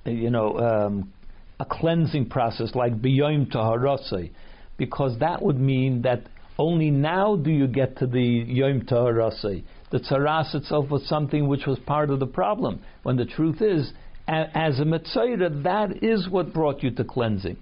you 0.06 0.30
know, 0.30 0.58
um, 0.58 1.14
a 1.60 1.66
cleansing 1.66 2.30
process 2.30 2.74
like 2.74 3.02
biyom 3.02 3.52
taharasei, 3.52 4.32
because 4.78 5.20
that 5.20 5.42
would 5.42 5.60
mean 5.60 6.04
that 6.04 6.24
only 6.58 6.90
now 6.90 7.36
do 7.36 7.52
you 7.52 7.68
get 7.68 7.98
to 7.98 8.08
the 8.08 8.22
yom 8.22 8.82
taharasei. 8.82 9.64
The 9.92 10.00
tsaras 10.00 10.56
itself 10.56 10.90
was 10.90 11.08
something 11.08 11.48
which 11.48 11.66
was 11.66 11.78
part 11.80 12.10
of 12.10 12.20
the 12.20 12.28
problem, 12.28 12.82
when 13.04 13.18
the 13.18 13.26
truth 13.26 13.62
is 13.62 13.92
as 14.30 14.80
a 14.80 14.84
Mitzayra, 14.84 15.64
that 15.64 16.04
is 16.04 16.30
what 16.30 16.54
brought 16.54 16.84
you 16.84 16.92
to 16.92 17.04
cleansing. 17.04 17.58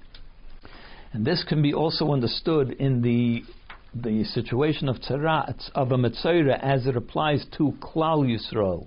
And 1.14 1.26
this 1.26 1.44
can 1.48 1.62
be 1.62 1.74
also 1.74 2.12
understood 2.12 2.72
in 2.72 3.02
the 3.02 3.44
the 3.96 4.24
situation 4.26 4.90
of 4.90 4.98
tzarat 4.98 5.72
of 5.74 5.92
a 5.92 5.98
Mitzayra 5.98 6.60
as 6.62 6.86
it 6.86 6.96
applies 6.96 7.46
to 7.58 7.74
Klal 7.82 8.28
Yisrael. 8.28 8.86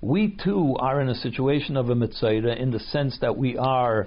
We 0.00 0.36
too 0.42 0.76
are 0.78 1.00
in 1.00 1.08
a 1.08 1.14
situation 1.14 1.76
of 1.76 1.88
a 1.88 1.94
Mitzayra 1.94 2.60
in 2.60 2.70
the 2.70 2.78
sense 2.78 3.18
that 3.20 3.36
we 3.36 3.56
are 3.56 4.06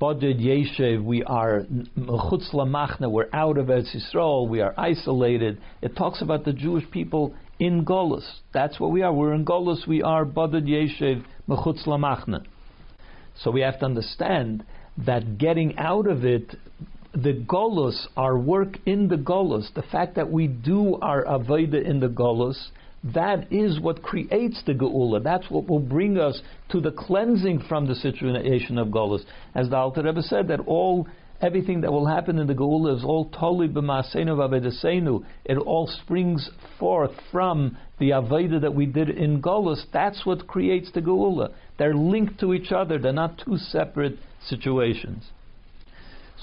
Bodid 0.00 0.38
Yeshev, 0.38 1.02
we 1.02 1.22
are 1.24 1.62
Mechutz 1.96 2.52
Lamachna, 2.52 3.10
we're 3.10 3.28
out 3.32 3.56
of 3.56 3.68
Eretz 3.68 3.96
Yisrael, 3.96 4.48
we 4.48 4.60
are 4.60 4.74
isolated. 4.76 5.58
It 5.80 5.96
talks 5.96 6.20
about 6.20 6.44
the 6.44 6.52
Jewish 6.52 6.84
people 6.90 7.34
in 7.58 7.84
Golos. 7.84 8.26
That's 8.52 8.78
what 8.78 8.90
we 8.90 9.00
are. 9.00 9.12
We're 9.12 9.32
in 9.32 9.46
Golos, 9.46 9.86
we 9.86 10.02
are 10.02 10.26
Bodid 10.26 10.66
Yeshev, 10.66 11.24
Mechutz 11.48 11.86
Lamachna. 11.86 12.44
So 13.42 13.50
we 13.50 13.60
have 13.60 13.78
to 13.80 13.84
understand 13.84 14.64
that 15.04 15.38
getting 15.38 15.78
out 15.78 16.06
of 16.06 16.24
it, 16.24 16.56
the 17.12 17.44
golus, 17.46 18.06
our 18.16 18.38
work 18.38 18.78
in 18.86 19.08
the 19.08 19.16
golus, 19.16 19.72
the 19.74 19.82
fact 19.82 20.16
that 20.16 20.30
we 20.30 20.46
do 20.46 20.96
our 20.96 21.24
avodah 21.24 21.84
in 21.84 22.00
the 22.00 22.08
golus, 22.08 22.56
that 23.14 23.52
is 23.52 23.78
what 23.78 24.02
creates 24.02 24.62
the 24.66 24.72
geula. 24.72 25.22
That's 25.22 25.48
what 25.50 25.68
will 25.68 25.80
bring 25.80 26.18
us 26.18 26.40
to 26.70 26.80
the 26.80 26.90
cleansing 26.90 27.64
from 27.68 27.86
the 27.86 27.94
situation 27.94 28.78
of 28.78 28.88
golus. 28.88 29.22
As 29.54 29.68
the 29.68 29.76
Alter 29.76 30.02
Rebbe 30.02 30.22
said, 30.22 30.48
that 30.48 30.60
all 30.60 31.06
Everything 31.40 31.82
that 31.82 31.92
will 31.92 32.06
happen 32.06 32.38
in 32.38 32.46
the 32.46 32.54
Geula 32.54 32.96
is 32.96 33.04
all 33.04 33.26
totally 33.26 33.68
b'maasenu 33.68 34.36
v'avedasenu. 34.36 35.22
It 35.44 35.58
all 35.58 35.86
springs 35.86 36.48
forth 36.78 37.10
from 37.30 37.76
the 37.98 38.10
Aveda 38.10 38.62
that 38.62 38.74
we 38.74 38.86
did 38.86 39.10
in 39.10 39.42
Golus. 39.42 39.82
That's 39.92 40.24
what 40.24 40.46
creates 40.46 40.90
the 40.92 41.02
Geula. 41.02 41.52
They're 41.78 41.94
linked 41.94 42.40
to 42.40 42.54
each 42.54 42.72
other. 42.72 42.98
They're 42.98 43.12
not 43.12 43.42
two 43.44 43.58
separate 43.58 44.18
situations. 44.46 45.24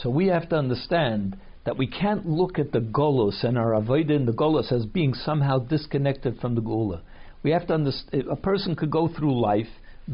So 0.01 0.09
we 0.09 0.27
have 0.27 0.49
to 0.49 0.55
understand 0.55 1.37
that 1.65 1.77
we 1.77 1.87
can't 1.87 2.27
look 2.27 2.59
at 2.59 2.71
the 2.71 2.79
Golus 2.79 3.43
and 3.43 3.57
our 3.57 3.71
Aveda 3.71 4.11
in 4.11 4.25
the 4.25 4.33
Golus 4.33 4.71
as 4.71 4.85
being 4.85 5.13
somehow 5.13 5.59
disconnected 5.59 6.39
from 6.39 6.55
the 6.55 6.61
Geula. 6.61 7.01
We 7.41 7.51
have 7.51 7.67
to 7.67 7.73
understand, 7.73 8.25
a 8.29 8.35
person 8.35 8.75
could 8.75 8.91
go 8.91 9.07
through 9.07 9.39
life 9.39 9.67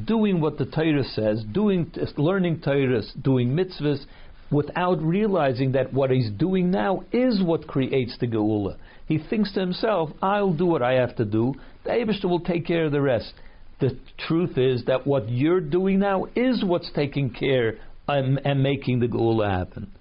doing 0.06 0.40
what 0.40 0.58
the 0.58 0.66
Torah 0.66 1.04
says, 1.04 1.44
doing, 1.52 1.92
learning 2.18 2.62
Torah, 2.62 3.02
doing 3.22 3.50
mitzvahs, 3.50 4.06
without 4.52 5.02
realizing 5.02 5.72
that 5.74 5.94
what 5.94 6.12
he's 6.12 6.32
doing 6.32 6.72
now 6.72 7.04
is 7.12 7.42
what 7.42 7.68
creates 7.68 8.18
the 8.20 8.28
Geula. 8.28 8.78
He 9.08 9.18
thinks 9.18 9.52
to 9.54 9.60
himself, 9.60 10.10
I'll 10.22 10.54
do 10.54 10.66
what 10.66 10.82
I 10.82 10.94
have 10.94 11.16
to 11.18 11.26
do, 11.26 11.56
the 11.84 11.92
Abishta 11.92 12.26
will 12.26 12.40
take 12.40 12.66
care 12.66 12.86
of 12.86 12.92
the 12.92 13.02
rest. 13.02 13.34
The 13.80 13.98
truth 14.28 14.58
is 14.58 14.86
that 14.86 15.08
what 15.08 15.30
you're 15.30 15.62
doing 15.62 16.00
now 16.00 16.26
is 16.36 16.64
what's 16.64 16.92
taking 16.94 17.30
care 17.30 17.78
and, 18.08 18.42
and 18.44 18.62
making 18.62 19.00
the 19.00 19.08
Geula 19.08 19.50
happen. 19.50 19.92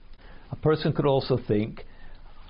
A 0.50 0.56
person 0.56 0.92
could 0.92 1.06
also 1.06 1.38
think, 1.46 1.84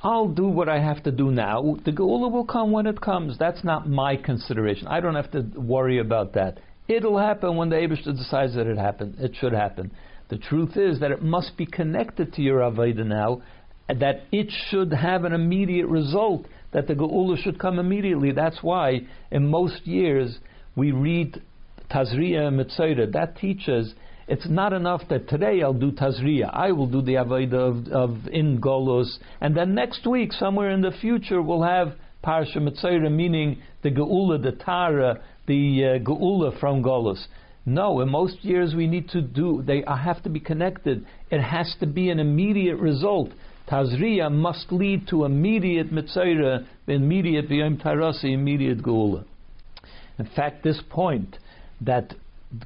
I'll 0.03 0.29
do 0.29 0.47
what 0.47 0.69
I 0.69 0.81
have 0.81 1.03
to 1.03 1.11
do 1.11 1.31
now. 1.31 1.77
The 1.85 1.91
Geula 1.91 2.31
will 2.31 2.47
come 2.47 2.71
when 2.71 2.87
it 2.87 3.01
comes. 3.01 3.37
That's 3.39 3.65
not 3.65 3.89
my 3.89 4.17
consideration. 4.17 4.87
I 4.87 5.01
don't 5.01 5.17
have 5.17 5.31
to 5.33 5.43
worry 5.57 5.99
about 5.99 6.35
that. 6.35 6.61
It'll 6.87 7.19
happen 7.19 7.57
when 7.57 7.69
the 7.69 7.77
Abishta 7.77 8.17
decides 8.17 8.55
that 8.55 8.67
it 8.67 8.79
happened. 8.79 9.17
It 9.19 9.33
should 9.39 9.53
happen. 9.53 9.91
The 10.31 10.39
truth 10.39 10.77
is 10.77 11.01
that 11.01 11.11
it 11.11 11.23
must 11.23 11.57
be 11.57 11.67
connected 11.67 12.33
to 12.35 12.43
your 12.43 12.61
Aveda 12.61 13.05
now, 13.05 13.43
that 13.89 14.23
it 14.31 14.51
should 14.71 14.93
have 14.93 15.25
an 15.25 15.33
immediate 15.33 15.87
result, 15.87 16.47
that 16.73 16.87
the 16.87 16.95
Geula 16.95 17.37
should 17.43 17.59
come 17.59 17.79
immediately. 17.79 18.33
That's 18.33 18.63
why 18.63 19.01
in 19.31 19.49
most 19.49 19.87
years 19.87 20.39
we 20.79 20.93
read 20.93 21.43
Tazria 21.91 22.47
and 22.47 22.61
Mitzayra. 22.61 23.13
That 23.13 23.37
teaches 23.37 23.93
it's 24.29 24.49
not 24.49 24.73
enough 24.73 25.03
that 25.09 25.29
today 25.29 25.63
I'll 25.63 25.73
do 25.73 25.91
Tazria, 25.91 26.51
I 26.53 26.71
will 26.73 26.87
do 26.87 27.03
the 27.03 27.15
Avodah 27.15 27.55
of, 27.55 27.89
of 27.89 28.29
in 28.29 28.61
Golos, 28.61 29.19
and 29.41 29.57
then 29.57 29.75
next 29.75 30.07
week, 30.07 30.33
somewhere 30.33 30.71
in 30.71 30.83
the 30.83 30.93
future, 31.01 31.43
we'll 31.43 31.63
have 31.63 31.95
Parsha 32.23 32.59
Mitzayra, 32.59 33.11
meaning 33.11 33.63
the 33.83 33.91
Geula, 33.91 34.43
the 34.43 34.53
Tara, 34.53 35.21
the 35.47 35.85
uh, 35.85 36.05
Geula 36.05 36.61
from 36.61 36.83
Golos. 36.83 37.25
No, 37.65 38.01
in 38.01 38.11
most 38.11 38.45
years 38.45 38.75
we 38.77 38.87
need 38.87 39.09
to 39.11 39.21
do, 39.21 39.65
they 39.67 39.83
have 39.87 40.23
to 40.23 40.29
be 40.29 40.41
connected. 40.41 41.07
It 41.31 41.41
has 41.41 41.75
to 41.81 41.87
be 41.87 42.11
an 42.11 42.21
immediate 42.21 42.77
result. 42.77 43.31
Tazriya 43.69 44.31
must 44.31 44.71
lead 44.71 45.09
to 45.09 45.25
immediate 45.25 45.93
Mitzayra, 45.93 46.67
immediate 46.87 47.49
V'yom 47.49 47.83
Tarasi, 47.83 48.33
immediate 48.33 48.83
Geula. 48.83 49.25
In 50.19 50.29
fact, 50.35 50.63
this 50.65 50.81
point 50.91 51.39
that 51.81 52.15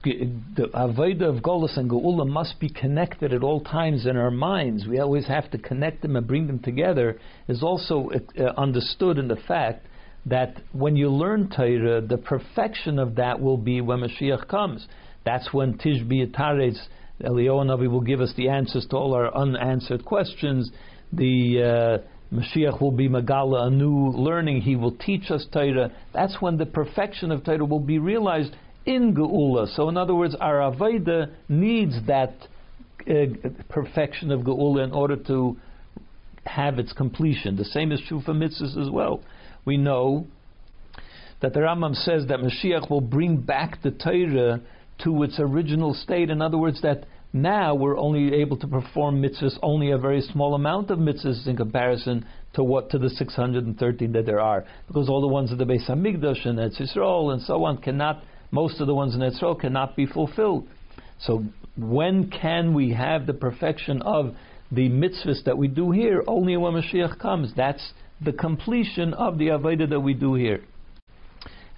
the 0.05 0.71
Avodah 0.75 1.37
of 1.37 1.43
Golas 1.43 1.77
and 1.77 1.91
Geula 1.91 2.27
must 2.27 2.61
be 2.61 2.69
connected 2.69 3.33
at 3.33 3.43
all 3.43 3.61
times 3.61 4.07
in 4.07 4.17
our 4.17 4.31
minds. 4.31 4.87
We 4.87 5.01
always 5.01 5.27
have 5.27 5.51
to 5.51 5.59
connect 5.59 6.03
them 6.03 6.15
and 6.17 6.27
bring 6.27 6.47
them 6.47 6.61
together. 6.61 7.19
Is 7.49 7.63
also 7.63 8.11
uh, 8.39 8.45
understood 8.57 9.19
in 9.19 9.29
the 9.29 9.37
fact 9.49 9.87
that 10.27 10.59
when 10.73 10.95
you 10.95 11.09
learn 11.09 11.51
Torah, 11.51 12.01
the 12.01 12.17
perfection 12.17 12.99
of 12.99 13.17
that 13.17 13.41
will 13.41 13.57
be 13.57 13.81
when 13.81 14.01
Mashiach 14.01 14.47
comes. 14.49 14.87
That's 15.25 15.53
when 15.53 15.79
Tishbi 15.79 16.31
Atares, 16.31 16.79
Eliyahu 17.21 17.67
Navi 17.67 17.91
will 17.91 18.01
give 18.01 18.21
us 18.21 18.33
the 18.37 18.49
answers 18.49 18.87
to 18.91 18.97
all 18.97 19.15
our 19.15 19.35
unanswered 19.35 20.05
questions. 20.05 20.71
The 21.13 22.03
uh, 22.05 22.09
Mashiach 22.33 22.81
will 22.81 22.93
be 22.93 23.09
Magala, 23.09 23.67
a 23.67 23.71
new 23.71 24.11
learning. 24.11 24.63
He 24.63 24.77
will 24.77 24.97
teach 24.97 25.31
us 25.31 25.47
Torah. 25.53 25.93
That's 26.15 26.37
when 26.41 26.57
the 26.57 26.67
perfection 26.67 27.31
of 27.31 27.45
Torah 27.45 27.65
will 27.65 27.81
be 27.81 27.99
realized 27.99 28.57
in 28.87 29.15
Geula. 29.15 29.69
So, 29.75 29.89
in 29.89 29.97
other 29.97 30.15
words, 30.15 30.35
our 30.41 30.59
Aveda 30.59 31.31
needs 31.49 31.95
that 32.07 32.35
uh, 33.09 33.49
perfection 33.69 34.31
of 34.31 34.41
Geula 34.41 34.85
in 34.85 34.93
order 34.93 35.17
to 35.27 35.57
have 36.45 36.79
its 36.79 36.93
completion. 36.93 37.57
The 37.57 37.65
same 37.65 37.93
is 37.93 38.01
true 38.09 38.23
for 38.23 38.33
mitzvahs 38.33 38.81
as 38.81 38.91
well 38.91 39.23
we 39.65 39.77
know 39.77 40.27
that 41.41 41.55
the 41.55 41.61
Rambam 41.61 41.95
says 41.95 42.27
that 42.29 42.39
Mashiach 42.39 42.91
will 42.91 43.01
bring 43.01 43.37
back 43.37 43.83
the 43.83 43.91
Torah 43.91 44.61
to 45.05 45.23
its 45.23 45.39
original 45.39 45.95
state. 45.95 46.31
In 46.31 46.41
other 46.41 46.59
words, 46.59 46.81
that 46.83 47.05
now 47.33 47.75
we're 47.75 47.97
only 47.97 48.35
able 48.35 48.57
to 48.59 48.67
perform 48.67 49.23
mitzvahs, 49.23 49.59
only 49.63 49.91
a 49.91 49.99
very 49.99 50.21
small 50.21 50.55
amount 50.55 50.91
of 50.91 50.99
mitzvahs 50.99 51.47
in 51.47 51.57
comparison 51.57 52.27
to 52.55 52.63
what 52.63 52.91
to 52.91 52.99
the 52.99 53.09
613 53.09 54.13
that 54.13 54.27
there 54.27 54.41
are, 54.41 54.65
because 54.87 55.09
all 55.09 55.21
the 55.21 55.29
ones 55.29 55.51
in 55.51 55.59
the 55.59 55.65
Beis 55.65 55.89
Hamikdash 55.89 56.47
and 56.47 56.59
Eretz 56.59 56.81
Yisrael 56.81 57.33
and 57.33 57.43
so 57.43 57.65
on 57.65 57.79
cannot, 57.79 58.23
most 58.51 58.81
of 58.81 58.87
the 58.87 58.95
ones 58.95 59.15
in 59.15 59.21
Eretz 59.21 59.41
Yisrael 59.41 59.59
cannot 59.59 59.97
be 59.97 60.05
fulfilled. 60.05 60.69
So 61.21 61.45
when 61.77 62.31
can 62.31 62.75
we 62.75 62.93
have 62.93 63.27
the 63.27 63.35
perfection 63.35 64.03
of 64.03 64.35
the 64.71 64.89
mitzvahs 64.91 65.45
that 65.45 65.57
we 65.57 65.69
do 65.69 65.91
here? 65.91 66.23
Only 66.27 66.57
when 66.57 66.75
Mashiach 66.75 67.19
comes. 67.19 67.53
That's 67.57 67.93
the 68.21 68.33
completion 68.33 69.15
of 69.15 69.39
the 69.39 69.49
Avodah 69.49 69.89
that 69.89 70.01
we 70.01 70.15
do 70.15 70.35
here. 70.35 70.63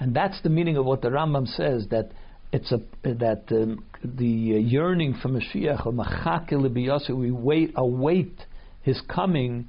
And 0.01 0.14
that's 0.14 0.40
the 0.43 0.49
meaning 0.49 0.77
of 0.77 0.85
what 0.85 1.03
the 1.03 1.09
Rambam 1.09 1.47
says 1.47 1.87
that 1.90 2.11
it's 2.55 2.71
a 2.71 2.81
that 3.03 3.43
um, 3.51 3.85
the 4.05 4.25
yearning 4.25 5.19
for 5.21 5.29
Mashiach 5.29 7.17
we 7.17 7.31
wait 7.33 7.73
await 7.75 8.38
his 8.83 9.01
coming 9.12 9.69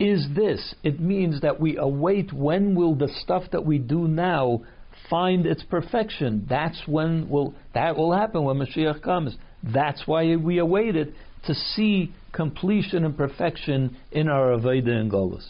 is 0.00 0.26
this. 0.34 0.74
It 0.82 0.98
means 0.98 1.42
that 1.42 1.60
we 1.60 1.76
await 1.76 2.32
when 2.32 2.74
will 2.74 2.96
the 2.96 3.08
stuff 3.22 3.44
that 3.52 3.64
we 3.64 3.78
do 3.78 4.08
now 4.08 4.62
find 5.08 5.46
its 5.46 5.62
perfection. 5.62 6.44
That's 6.48 6.82
when 6.86 7.28
will 7.28 7.54
that 7.72 7.96
will 7.96 8.12
happen 8.12 8.42
when 8.42 8.56
Mashiach 8.56 9.00
comes. 9.00 9.36
That's 9.62 10.02
why 10.04 10.34
we 10.34 10.58
await 10.58 10.96
it 10.96 11.14
to 11.46 11.54
see 11.54 12.12
completion 12.32 13.04
and 13.04 13.16
perfection 13.16 13.96
in 14.10 14.28
our 14.28 14.58
Aveda 14.58 14.88
and 14.90 15.08
Golas. 15.08 15.48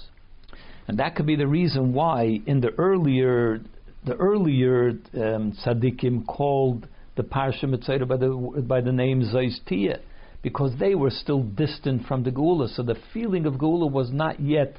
And 0.86 0.98
that 0.98 1.16
could 1.16 1.24
be 1.24 1.36
the 1.36 1.46
reason 1.46 1.94
why 1.94 2.40
in 2.44 2.60
the 2.60 2.72
earlier 2.76 3.62
the 4.04 4.14
earlier 4.16 4.90
um, 5.14 5.56
tzaddikim 5.64 6.26
called 6.26 6.86
the 7.16 7.22
Parsha 7.22 7.64
Mitzayra 7.64 8.06
by 8.06 8.16
the, 8.16 8.62
by 8.66 8.80
the 8.80 8.92
name 8.92 9.22
Zaistia, 9.22 10.00
because 10.42 10.72
they 10.78 10.94
were 10.94 11.10
still 11.10 11.42
distant 11.42 12.06
from 12.06 12.22
the 12.22 12.30
Geula. 12.30 12.68
so 12.74 12.82
the 12.82 12.96
feeling 13.12 13.46
of 13.46 13.54
Geula 13.54 13.90
was 13.90 14.10
not 14.12 14.40
yet 14.40 14.76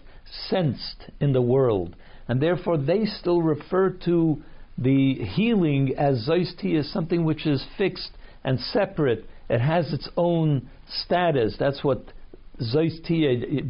sensed 0.49 1.09
in 1.19 1.33
the 1.33 1.41
world. 1.41 1.95
And 2.27 2.41
therefore 2.41 2.77
they 2.77 3.05
still 3.05 3.41
refer 3.41 3.91
to 4.05 4.43
the 4.77 5.15
healing 5.15 5.95
as 5.97 6.27
Zaistia, 6.27 6.83
something 6.83 7.23
which 7.23 7.47
is 7.47 7.65
fixed 7.77 8.11
and 8.43 8.59
separate. 8.59 9.25
It 9.49 9.59
has 9.59 9.93
its 9.93 10.09
own 10.17 10.69
status. 11.03 11.55
That's 11.59 11.83
what 11.83 12.03
Zaistia, 12.61 13.63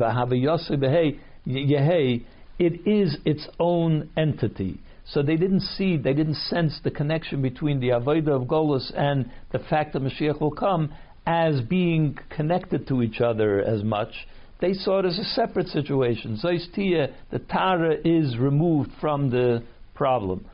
Yehei, 1.48 2.26
it 2.58 2.88
is 2.88 3.18
its 3.26 3.48
own 3.60 4.10
entity. 4.18 4.80
So 5.08 5.22
they 5.22 5.36
didn't 5.36 5.62
see, 5.62 5.98
they 5.98 6.14
didn't 6.14 6.36
sense 6.36 6.80
the 6.84 6.92
connection 6.92 7.42
between 7.42 7.80
the 7.80 7.90
Avodah 7.90 8.42
of 8.42 8.48
Golus 8.48 8.92
and 8.96 9.30
the 9.52 9.60
fact 9.60 9.94
that 9.94 10.02
Mashiach 10.02 10.42
will 10.42 10.52
come 10.52 10.94
as 11.28 11.62
being 11.62 12.18
connected 12.30 12.88
to 12.88 13.02
each 13.02 13.22
other 13.22 13.62
as 13.62 13.84
much. 13.84 14.28
They 14.62 14.74
saw 14.74 15.00
it 15.00 15.06
as 15.06 15.20
a 15.20 15.24
separate 15.24 15.68
situation. 15.68 16.40
Zoistia, 16.42 17.14
the 17.32 17.40
Tara 17.40 17.98
is 18.04 18.38
removed 18.38 18.92
from 19.00 19.30
the 19.30 19.64
problem. 19.94 20.46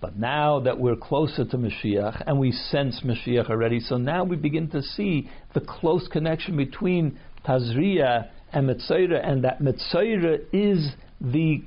But 0.00 0.16
now 0.16 0.60
that 0.60 0.78
we're 0.78 0.96
closer 0.96 1.44
to 1.44 1.56
Mashiach 1.58 2.22
and 2.26 2.38
we 2.38 2.52
sense 2.52 3.02
Mashiach 3.04 3.50
already, 3.50 3.80
so 3.80 3.96
now 3.96 4.24
we 4.24 4.36
begin 4.36 4.70
to 4.70 4.82
see 4.82 5.28
the 5.54 5.60
close 5.60 6.06
connection 6.08 6.56
between 6.56 7.18
Tazria 7.44 8.28
and 8.52 8.68
Mitzayra, 8.68 9.26
and 9.26 9.44
that 9.44 9.60
Mitzayra 9.60 10.40
is 10.52 10.92
the 11.20 11.62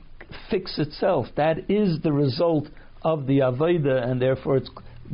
fix 0.49 0.77
itself. 0.79 1.27
That 1.35 1.69
is 1.69 2.01
the 2.01 2.11
result 2.11 2.67
of 3.01 3.27
the 3.27 3.39
Aveda, 3.39 4.03
and 4.05 4.21
therefore 4.21 4.61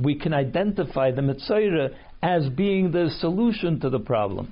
we 0.01 0.15
can 0.15 0.33
identify 0.33 1.11
the 1.11 1.21
Mitzayra 1.21 1.95
as 2.21 2.49
being 2.49 2.91
the 2.91 3.09
solution 3.19 3.79
to 3.79 3.89
the 3.89 3.99
problem. 3.99 4.51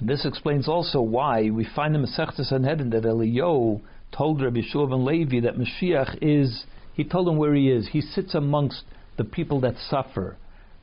This 0.00 0.24
explains 0.24 0.68
also 0.68 1.00
why 1.00 1.50
we 1.50 1.66
find 1.76 1.94
in 1.94 2.04
Masechta 2.04 2.44
Sanhedrin 2.44 2.90
that 2.90 3.02
Eliyahu 3.02 3.80
told 4.16 4.42
Rabbi 4.42 4.60
Shua 4.66 4.86
ben 4.86 5.04
Levi 5.04 5.40
that 5.40 5.56
Mashiach 5.56 6.18
is, 6.22 6.64
he 6.94 7.04
told 7.04 7.28
him 7.28 7.36
where 7.36 7.54
he 7.54 7.70
is. 7.70 7.88
He 7.88 8.00
sits 8.00 8.34
amongst 8.34 8.82
the 9.18 9.24
people 9.24 9.60
that 9.60 9.74
suffer, 9.90 10.36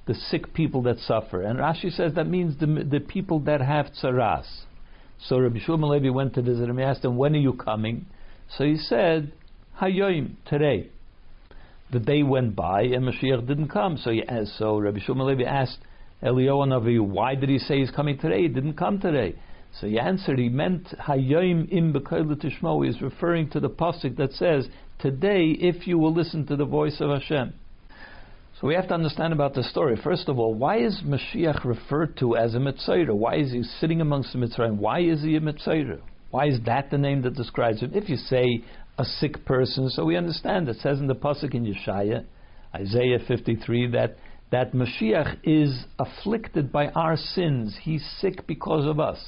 the 0.06 0.14
sick 0.14 0.54
people 0.54 0.84
that 0.84 1.00
suffer. 1.00 1.42
And 1.42 1.58
Rashi 1.58 1.92
says 1.92 2.14
that 2.14 2.28
means 2.28 2.60
the, 2.60 2.68
the 2.68 3.00
people 3.00 3.40
that 3.42 3.62
have 3.62 3.88
tsaras. 3.88 4.46
So 5.28 5.40
Rabbi 5.40 5.60
Shua 5.66 5.78
ben 5.78 5.90
Levi 5.90 6.10
went 6.10 6.36
to 6.36 6.44
visit 6.44 6.70
him. 6.70 6.78
He 6.78 6.84
asked 6.84 7.04
him, 7.04 7.18
"When 7.18 7.34
are 7.34 7.40
you 7.40 7.54
coming?" 7.54 8.06
So 8.50 8.64
he 8.64 8.78
said, 8.78 9.32
"Hayoim 9.80 10.36
today." 10.46 10.90
The 11.90 12.00
day 12.00 12.22
went 12.24 12.56
by 12.56 12.82
and 12.82 13.06
Mashiach 13.06 13.48
didn't 13.48 13.70
come. 13.70 13.98
So 13.98 14.12
he 14.12 14.22
asked, 14.28 14.58
so 14.58 14.78
Rabbi 14.78 15.00
Shua 15.00 15.16
ben 15.16 15.26
Levi 15.26 15.44
asked 15.44 15.80
Eliyahu 16.22 16.68
Navi, 16.68 17.00
why 17.00 17.36
did 17.36 17.48
he 17.48 17.60
say 17.60 17.80
he's 17.80 17.92
coming 17.92 18.18
today? 18.18 18.42
He 18.42 18.48
didn't 18.50 18.74
come 18.74 19.00
today. 19.00 19.36
So 19.80 19.88
he 19.88 20.00
answered, 20.00 20.40
he 20.40 20.50
meant 20.50 20.88
Hayyim 21.00 21.72
im 21.72 21.94
Tishmo. 21.94 22.84
He 22.84 22.90
is 22.90 23.02
referring 23.02 23.50
to 23.52 23.60
the 23.60 23.70
pasuk 23.70 24.18
that 24.18 24.34
says, 24.34 24.68
"Today, 24.98 25.52
if 25.52 25.88
you 25.88 26.00
will 26.00 26.14
listen 26.14 26.46
to 26.48 26.56
the 26.56 26.66
voice 26.66 27.00
of 27.00 27.12
Hashem." 27.12 27.54
So 28.60 28.68
we 28.68 28.74
have 28.74 28.88
to 28.88 28.96
understand 28.96 29.34
about 29.34 29.54
the 29.54 29.64
story. 29.64 29.96
First 29.96 30.30
of 30.30 30.40
all, 30.40 30.56
why 30.56 30.78
is 30.78 31.04
Mashiach 31.06 31.64
referred 31.64 32.18
to 32.18 32.36
as 32.36 32.56
a 32.56 32.60
Mitzayra? 32.60 33.14
Why 33.14 33.36
is 33.36 33.52
he 33.52 33.62
sitting 33.62 34.02
amongst 34.02 34.34
the 34.34 34.40
mitzayroim? 34.40 34.78
Why 34.78 35.02
is 35.02 35.22
he 35.22 35.36
a 35.36 35.42
Mitzayra? 35.42 36.00
Why 36.32 36.48
is 36.48 36.60
that 36.66 36.90
the 36.92 36.98
name 36.98 37.22
that 37.24 37.36
describes 37.36 37.82
him? 37.82 37.92
If 37.94 38.10
you 38.10 38.18
say 38.18 38.64
a 38.98 39.06
sick 39.06 39.46
person, 39.46 39.90
so 39.90 40.06
we 40.06 40.18
understand. 40.18 40.68
It 40.68 40.78
says 40.82 41.00
in 41.00 41.08
the 41.08 41.16
pasuk 41.16 41.54
in 41.54 41.66
Yeshaya, 41.66 42.26
Isaiah 42.76 43.20
53, 43.28 43.92
that 43.92 44.18
that 44.52 44.74
Mashiach 44.74 45.40
is 45.44 45.86
afflicted 46.00 46.72
by 46.72 46.88
our 46.88 47.18
sins. 47.18 47.78
He's 47.82 48.06
sick 48.20 48.48
because 48.48 48.86
of 48.86 49.00
us. 49.00 49.20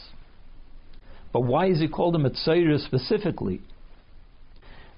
But 1.33 1.41
why 1.41 1.67
is 1.67 1.79
he 1.79 1.87
called 1.87 2.15
a 2.15 2.19
Mitzayra 2.19 2.79
specifically? 2.85 3.61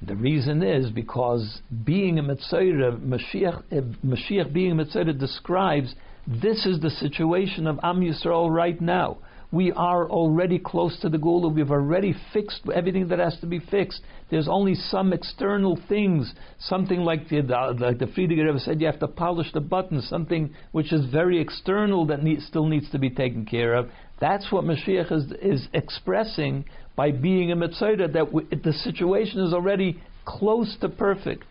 The 0.02 0.16
reason 0.16 0.64
is 0.64 0.90
because 0.92 1.62
being 1.84 2.20
a 2.20 2.24
Mitzayra, 2.24 3.00
Mashiach, 3.00 3.64
uh, 3.72 3.82
Mashiach 4.06 4.54
being 4.54 4.72
a 4.72 4.84
Mitzayra 4.84 5.18
describes 5.18 5.94
this 6.28 6.66
is 6.66 6.80
the 6.80 6.90
situation 6.90 7.68
of 7.68 7.80
Am 7.84 8.00
Yisrael 8.00 8.50
right 8.50 8.80
now. 8.80 9.18
We 9.52 9.74
are 9.74 10.10
already 10.10 10.60
close 10.60 10.98
to 11.02 11.10
the 11.10 11.18
goal. 11.18 11.50
We've 11.50 11.72
already 11.72 12.16
fixed 12.32 12.62
everything 12.74 13.10
that 13.10 13.20
has 13.20 13.38
to 13.42 13.48
be 13.48 13.60
fixed. 13.60 14.02
There's 14.30 14.48
only 14.48 14.76
some 14.76 15.12
external 15.12 15.78
things, 15.90 16.34
something 16.58 17.02
like 17.02 17.28
the, 17.28 17.42
like 17.78 18.00
the 18.00 18.06
Frierdiker 18.06 18.46
Rebbe 18.46 18.60
said, 18.60 18.80
you 18.80 18.88
have 18.88 19.00
to 19.02 19.10
polish 19.10 19.52
the 19.54 19.60
buttons, 19.60 20.08
something 20.08 20.54
which 20.72 20.94
is 20.94 21.06
very 21.12 21.42
external 21.42 22.06
that 22.06 22.24
need, 22.24 22.42
still 22.44 22.66
needs 22.66 22.90
to 22.92 23.00
be 23.00 23.10
taken 23.10 23.46
care 23.46 23.74
of. 23.74 23.90
That's 24.22 24.50
what 24.54 24.64
Mashiach 24.64 25.12
is, 25.12 25.34
is 25.42 25.68
expressing 25.74 26.64
by 26.96 27.12
being 27.12 27.52
a 27.52 27.56
Mitzayra, 27.56 28.14
that 28.14 28.32
we, 28.32 28.46
the 28.46 28.72
situation 28.72 29.42
is 29.42 29.54
already 29.54 30.02
close 30.24 30.78
to 30.80 30.88
perfect. 30.88 31.44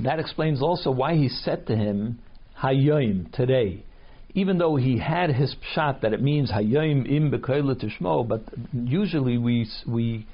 That 0.00 0.18
explains 0.18 0.60
also 0.60 0.90
why 0.90 1.14
he 1.14 1.28
said 1.30 1.66
to 1.68 1.76
him, 1.76 2.18
Hayyim, 2.62 3.32
today. 3.32 3.84
Even 4.34 4.58
though 4.58 4.76
he 4.76 4.98
had 4.98 5.30
his 5.30 5.54
pshat 5.56 6.02
that 6.02 6.12
it 6.12 6.22
means 6.22 6.50
Hayyim 6.50 7.10
im 7.10 7.30
bekoyle 7.30 7.74
tishmo, 7.74 8.26
but 8.26 8.42
usually 8.72 9.38
we, 9.38 9.68
we 9.86 10.26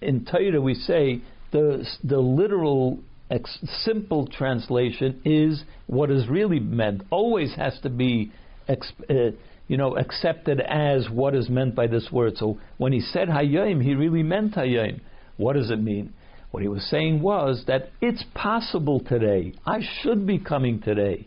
in 0.00 0.24
Torah 0.24 0.60
we 0.60 0.74
say 0.74 1.20
the, 1.52 1.86
the 2.02 2.18
literal 2.18 2.98
ex- 3.30 3.58
simple 3.84 4.26
translation 4.26 5.20
is 5.24 5.62
what 5.86 6.10
is 6.10 6.28
really 6.28 6.60
meant. 6.60 7.02
Always 7.10 7.54
has 7.54 7.78
to 7.82 7.88
be 7.88 8.32
exp- 8.68 9.10
uh, 9.10 9.36
you 9.68 9.76
know, 9.76 9.96
accepted 9.96 10.60
as 10.60 11.08
what 11.10 11.34
is 11.34 11.48
meant 11.48 11.74
by 11.74 11.86
this 11.86 12.08
word. 12.12 12.36
So 12.36 12.58
when 12.78 12.92
he 12.92 13.00
said 13.00 13.28
Hayyim, 13.28 13.82
he 13.82 13.94
really 13.94 14.22
meant 14.22 14.54
Hayyim. 14.54 15.00
What 15.36 15.54
does 15.54 15.70
it 15.70 15.82
mean? 15.82 16.14
What 16.50 16.62
he 16.62 16.68
was 16.68 16.88
saying 16.88 17.20
was 17.20 17.64
that 17.66 17.90
it's 18.00 18.24
possible 18.34 19.00
today. 19.00 19.54
I 19.66 19.80
should 20.02 20.26
be 20.26 20.38
coming 20.38 20.80
today. 20.80 21.26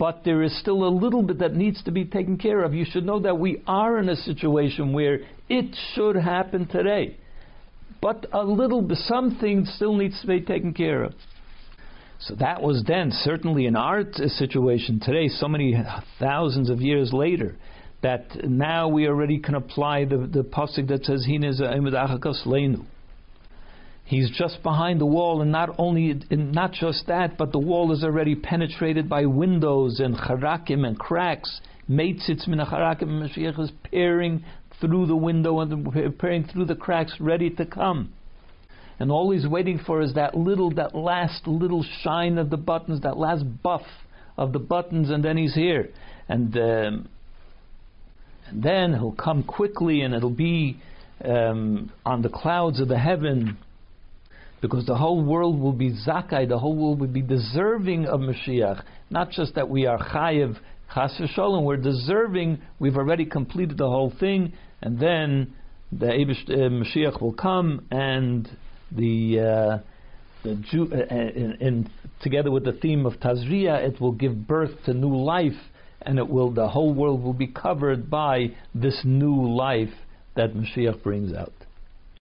But 0.00 0.24
there 0.24 0.42
is 0.42 0.58
still 0.58 0.82
a 0.84 0.88
little 0.88 1.22
bit 1.22 1.40
that 1.40 1.54
needs 1.54 1.84
to 1.84 1.90
be 1.90 2.06
taken 2.06 2.38
care 2.38 2.64
of. 2.64 2.72
You 2.72 2.86
should 2.86 3.04
know 3.04 3.20
that 3.20 3.38
we 3.38 3.62
are 3.66 3.98
in 3.98 4.08
a 4.08 4.16
situation 4.16 4.94
where 4.94 5.20
it 5.50 5.76
should 5.92 6.16
happen 6.16 6.66
today. 6.66 7.18
But 8.00 8.24
a 8.32 8.42
little 8.42 8.80
bit, 8.80 8.96
something 8.96 9.66
still 9.66 9.94
needs 9.94 10.18
to 10.22 10.26
be 10.26 10.40
taken 10.40 10.72
care 10.72 11.04
of. 11.04 11.12
So 12.18 12.34
that 12.36 12.62
was 12.62 12.82
then, 12.88 13.10
certainly 13.12 13.66
in 13.66 13.76
our 13.76 14.02
situation 14.14 15.00
today, 15.00 15.28
so 15.28 15.48
many 15.48 15.76
thousands 16.18 16.70
of 16.70 16.80
years 16.80 17.12
later, 17.12 17.58
that 18.02 18.48
now 18.48 18.88
we 18.88 19.06
already 19.06 19.38
can 19.38 19.54
apply 19.54 20.06
the, 20.06 20.16
the 20.16 20.44
pasuk 20.44 20.88
that 20.88 21.04
says, 21.04 21.26
Leinu. 21.28 22.86
He's 24.10 24.30
just 24.30 24.62
behind 24.62 25.00
the 25.00 25.06
wall, 25.06 25.40
and 25.40 25.52
not 25.52 25.70
only 25.78 26.20
and 26.30 26.52
not 26.52 26.72
just 26.72 27.06
that, 27.06 27.38
but 27.38 27.52
the 27.52 27.60
wall 27.60 27.92
is 27.92 28.02
already 28.04 28.34
penetrated 28.34 29.08
by 29.08 29.24
windows 29.24 30.00
and 30.00 30.16
charakim 30.16 30.86
and 30.86 30.98
cracks. 30.98 31.60
Meitzitz 31.88 32.46
min 32.48 32.58
charakim 32.58 33.08
Mashiach 33.08 33.58
is 33.60 33.70
peering 33.84 34.44
through 34.80 35.06
the 35.06 35.16
window 35.16 35.60
and 35.60 36.18
peering 36.18 36.44
through 36.44 36.64
the 36.64 36.74
cracks, 36.74 37.14
ready 37.20 37.50
to 37.50 37.64
come 37.64 38.12
and 39.00 39.10
all 39.10 39.30
he's 39.30 39.46
waiting 39.46 39.78
for 39.84 40.02
is 40.02 40.14
that 40.14 40.36
little, 40.36 40.70
that 40.74 40.94
last 40.94 41.46
little 41.46 41.84
shine 42.02 42.36
of 42.36 42.50
the 42.50 42.58
buttons, 42.58 43.00
that 43.00 43.16
last 43.16 43.44
buff 43.62 43.80
of 44.36 44.52
the 44.52 44.58
buttons, 44.58 45.08
and 45.08 45.24
then 45.24 45.38
he's 45.38 45.54
here. 45.54 45.88
And, 46.28 46.54
um, 46.56 47.08
and 48.46 48.62
then 48.62 48.92
he'll 48.92 49.12
come 49.12 49.42
quickly, 49.42 50.02
and 50.02 50.14
it'll 50.14 50.28
be 50.28 50.76
um, 51.24 51.90
on 52.04 52.20
the 52.20 52.28
clouds 52.28 52.78
of 52.78 52.88
the 52.88 52.98
heaven, 52.98 53.56
because 54.60 54.86
the 54.86 54.96
whole 54.96 55.22
world 55.22 55.58
will 55.58 55.72
be 55.72 55.90
zakai, 55.90 56.48
the 56.48 56.58
whole 56.58 56.76
world 56.76 57.00
will 57.00 57.08
be 57.08 57.22
deserving 57.22 58.06
of 58.06 58.20
Mashiach. 58.20 58.82
Not 59.10 59.30
just 59.30 59.54
that 59.54 59.68
we 59.68 59.86
are 59.86 59.98
chayiv, 59.98 60.58
chas 60.94 61.18
v'sholem, 61.18 61.64
we're 61.64 61.76
deserving, 61.76 62.60
we've 62.78 62.96
already 62.96 63.24
completed 63.24 63.78
the 63.78 63.88
whole 63.88 64.12
thing, 64.20 64.52
and 64.82 64.98
then 64.98 65.54
the 65.92 66.06
Abish, 66.06 66.48
uh, 66.48 66.68
Mashiach 66.68 67.20
will 67.20 67.32
come 67.32 67.86
and 67.90 68.48
the 68.92 69.40
uh, 69.40 69.78
the 70.42 70.54
Jew, 70.70 70.90
uh, 70.92 71.14
in, 71.14 71.56
in, 71.60 71.90
together 72.22 72.50
with 72.50 72.64
the 72.64 72.72
theme 72.72 73.04
of 73.04 73.14
Tazria, 73.14 73.86
it 73.86 74.00
will 74.00 74.12
give 74.12 74.46
birth 74.46 74.70
to 74.86 74.94
new 74.94 75.14
life, 75.14 75.58
and 76.02 76.18
it 76.18 76.28
will 76.28 76.50
the 76.50 76.68
whole 76.68 76.94
world 76.94 77.22
will 77.22 77.34
be 77.34 77.46
covered 77.46 78.08
by 78.08 78.46
this 78.74 79.02
new 79.04 79.54
life 79.54 79.92
that 80.36 80.54
Mashiach 80.54 81.02
brings 81.02 81.34
out. 81.34 81.52